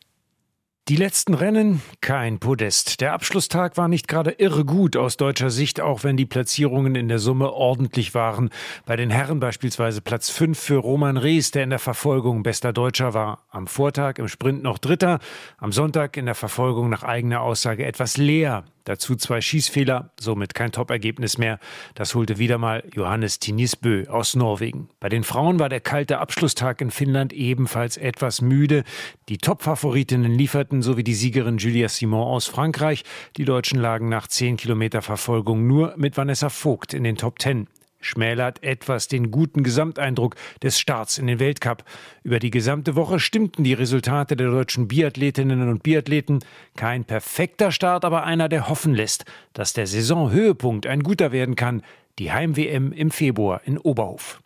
Die 0.88 0.96
letzten 0.96 1.34
Rennen, 1.34 1.82
kein 2.00 2.38
Podest. 2.38 3.02
Der 3.02 3.12
Abschlusstag 3.12 3.76
war 3.76 3.88
nicht 3.88 4.08
gerade 4.08 4.30
irre 4.30 4.64
gut 4.64 4.96
aus 4.96 5.18
deutscher 5.18 5.50
Sicht, 5.50 5.82
auch 5.82 6.02
wenn 6.02 6.16
die 6.16 6.24
Platzierungen 6.24 6.94
in 6.94 7.08
der 7.08 7.18
Summe 7.18 7.52
ordentlich 7.52 8.14
waren. 8.14 8.48
Bei 8.86 8.96
den 8.96 9.10
Herren 9.10 9.38
beispielsweise 9.38 10.00
Platz 10.00 10.30
5 10.30 10.58
für 10.58 10.78
Roman 10.78 11.18
Rees, 11.18 11.50
der 11.50 11.64
in 11.64 11.70
der 11.70 11.78
Verfolgung 11.78 12.42
bester 12.42 12.72
Deutscher 12.72 13.12
war. 13.12 13.44
Am 13.50 13.66
Vortag 13.66 14.14
im 14.16 14.28
Sprint 14.28 14.62
noch 14.62 14.78
Dritter, 14.78 15.18
am 15.58 15.72
Sonntag 15.72 16.16
in 16.16 16.24
der 16.24 16.34
Verfolgung 16.34 16.88
nach 16.88 17.02
eigener 17.02 17.42
Aussage 17.42 17.84
etwas 17.84 18.16
leer. 18.16 18.64
Dazu 18.88 19.16
zwei 19.16 19.42
Schießfehler, 19.42 20.12
somit 20.18 20.54
kein 20.54 20.72
Top-Ergebnis 20.72 21.36
mehr. 21.36 21.60
Das 21.94 22.14
holte 22.14 22.38
wieder 22.38 22.56
mal 22.56 22.82
Johannes 22.94 23.38
Tinisbö 23.38 24.08
aus 24.08 24.34
Norwegen. 24.34 24.88
Bei 24.98 25.10
den 25.10 25.24
Frauen 25.24 25.58
war 25.58 25.68
der 25.68 25.82
kalte 25.82 26.20
Abschlusstag 26.20 26.80
in 26.80 26.90
Finnland 26.90 27.34
ebenfalls 27.34 27.98
etwas 27.98 28.40
müde. 28.40 28.84
Die 29.28 29.36
Top-Favoritinnen 29.36 30.32
lieferten, 30.32 30.80
sowie 30.80 31.04
die 31.04 31.12
Siegerin 31.12 31.58
Julia 31.58 31.90
Simon 31.90 32.28
aus 32.28 32.46
Frankreich. 32.46 33.04
Die 33.36 33.44
Deutschen 33.44 33.78
lagen 33.78 34.08
nach 34.08 34.26
10 34.26 34.56
Kilometer 34.56 35.02
Verfolgung 35.02 35.66
nur 35.66 35.92
mit 35.98 36.16
Vanessa 36.16 36.48
Vogt 36.48 36.94
in 36.94 37.04
den 37.04 37.16
Top 37.16 37.42
10 37.42 37.68
schmälert 38.00 38.62
etwas 38.62 39.08
den 39.08 39.30
guten 39.30 39.62
Gesamteindruck 39.62 40.36
des 40.62 40.78
Starts 40.78 41.18
in 41.18 41.26
den 41.26 41.40
Weltcup. 41.40 41.84
Über 42.22 42.38
die 42.38 42.50
gesamte 42.50 42.96
Woche 42.96 43.20
stimmten 43.20 43.64
die 43.64 43.74
Resultate 43.74 44.36
der 44.36 44.50
deutschen 44.50 44.88
Biathletinnen 44.88 45.68
und 45.68 45.82
Biathleten. 45.82 46.40
Kein 46.76 47.04
perfekter 47.04 47.72
Start, 47.72 48.04
aber 48.04 48.24
einer, 48.24 48.48
der 48.48 48.68
hoffen 48.68 48.94
lässt, 48.94 49.24
dass 49.52 49.72
der 49.72 49.86
Saisonhöhepunkt 49.86 50.86
ein 50.86 51.02
guter 51.02 51.32
werden 51.32 51.56
kann. 51.56 51.82
Die 52.18 52.32
Heim-WM 52.32 52.92
im 52.92 53.10
Februar 53.10 53.60
in 53.64 53.78
Oberhof. 53.78 54.40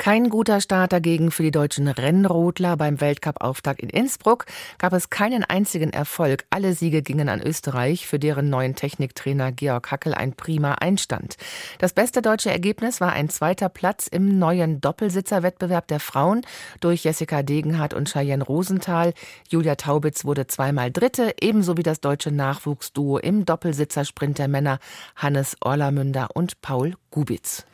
Kein 0.00 0.30
guter 0.30 0.62
Start 0.62 0.94
dagegen 0.94 1.30
für 1.30 1.42
die 1.42 1.50
deutschen 1.50 1.86
Rennrodler. 1.86 2.78
Beim 2.78 3.02
Weltcup-Auftakt 3.02 3.82
in 3.82 3.90
Innsbruck 3.90 4.46
gab 4.78 4.94
es 4.94 5.10
keinen 5.10 5.44
einzigen 5.44 5.92
Erfolg. 5.92 6.46
Alle 6.48 6.72
Siege 6.72 7.02
gingen 7.02 7.28
an 7.28 7.42
Österreich, 7.42 8.06
für 8.06 8.18
deren 8.18 8.48
neuen 8.48 8.74
Techniktrainer 8.74 9.52
Georg 9.52 9.90
Hackel 9.90 10.14
ein 10.14 10.32
prima 10.32 10.76
Einstand. 10.76 11.36
Das 11.80 11.92
beste 11.92 12.22
deutsche 12.22 12.50
Ergebnis 12.50 13.02
war 13.02 13.12
ein 13.12 13.28
zweiter 13.28 13.68
Platz 13.68 14.06
im 14.06 14.38
neuen 14.38 14.80
Doppelsitzerwettbewerb 14.80 15.86
der 15.88 16.00
Frauen 16.00 16.46
durch 16.80 17.04
Jessica 17.04 17.42
Degenhardt 17.42 17.92
und 17.92 18.10
Cheyenne 18.10 18.42
Rosenthal. 18.42 19.12
Julia 19.50 19.74
Taubitz 19.74 20.24
wurde 20.24 20.46
zweimal 20.46 20.90
Dritte, 20.90 21.34
ebenso 21.42 21.76
wie 21.76 21.82
das 21.82 22.00
deutsche 22.00 22.30
Nachwuchsduo 22.32 23.18
im 23.18 23.44
Doppelsitzersprint 23.44 24.38
der 24.38 24.48
Männer 24.48 24.78
Hannes 25.14 25.58
Orlamünder 25.60 26.28
und 26.32 26.62
Paul 26.62 26.94
Gubitz. 27.10 27.66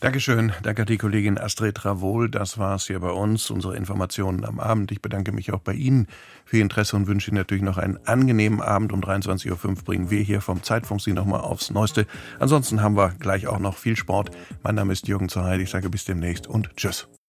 Dankeschön. 0.00 0.54
Danke 0.62 0.86
die 0.86 0.96
Kollegin 0.96 1.36
Astrid 1.36 1.74
Travol. 1.74 2.30
Das 2.30 2.56
war 2.56 2.74
es 2.76 2.86
hier 2.86 3.00
bei 3.00 3.10
uns, 3.10 3.50
unsere 3.50 3.76
Informationen 3.76 4.46
am 4.46 4.58
Abend. 4.58 4.90
Ich 4.92 5.02
bedanke 5.02 5.30
mich 5.30 5.52
auch 5.52 5.60
bei 5.60 5.74
Ihnen 5.74 6.06
für 6.46 6.56
Ihr 6.56 6.62
Interesse 6.62 6.96
und 6.96 7.06
wünsche 7.06 7.30
Ihnen 7.30 7.36
natürlich 7.36 7.62
noch 7.62 7.76
einen 7.76 7.98
angenehmen 8.06 8.62
Abend. 8.62 8.94
Um 8.94 9.02
23.05 9.02 9.66
Uhr 9.66 9.74
bringen 9.84 10.10
wir 10.10 10.22
hier 10.22 10.40
vom 10.40 10.62
Zeitfunk 10.62 11.02
Sie 11.02 11.12
nochmal 11.12 11.42
aufs 11.42 11.68
Neueste. 11.68 12.06
Ansonsten 12.38 12.80
haben 12.80 12.96
wir 12.96 13.10
gleich 13.18 13.46
auch 13.46 13.58
noch 13.58 13.76
viel 13.76 13.94
Sport. 13.94 14.30
Mein 14.62 14.76
Name 14.76 14.94
ist 14.94 15.06
Jürgen 15.06 15.28
Zerheide. 15.28 15.62
Ich 15.62 15.70
sage 15.70 15.90
bis 15.90 16.06
demnächst 16.06 16.46
und 16.46 16.74
tschüss. 16.76 17.10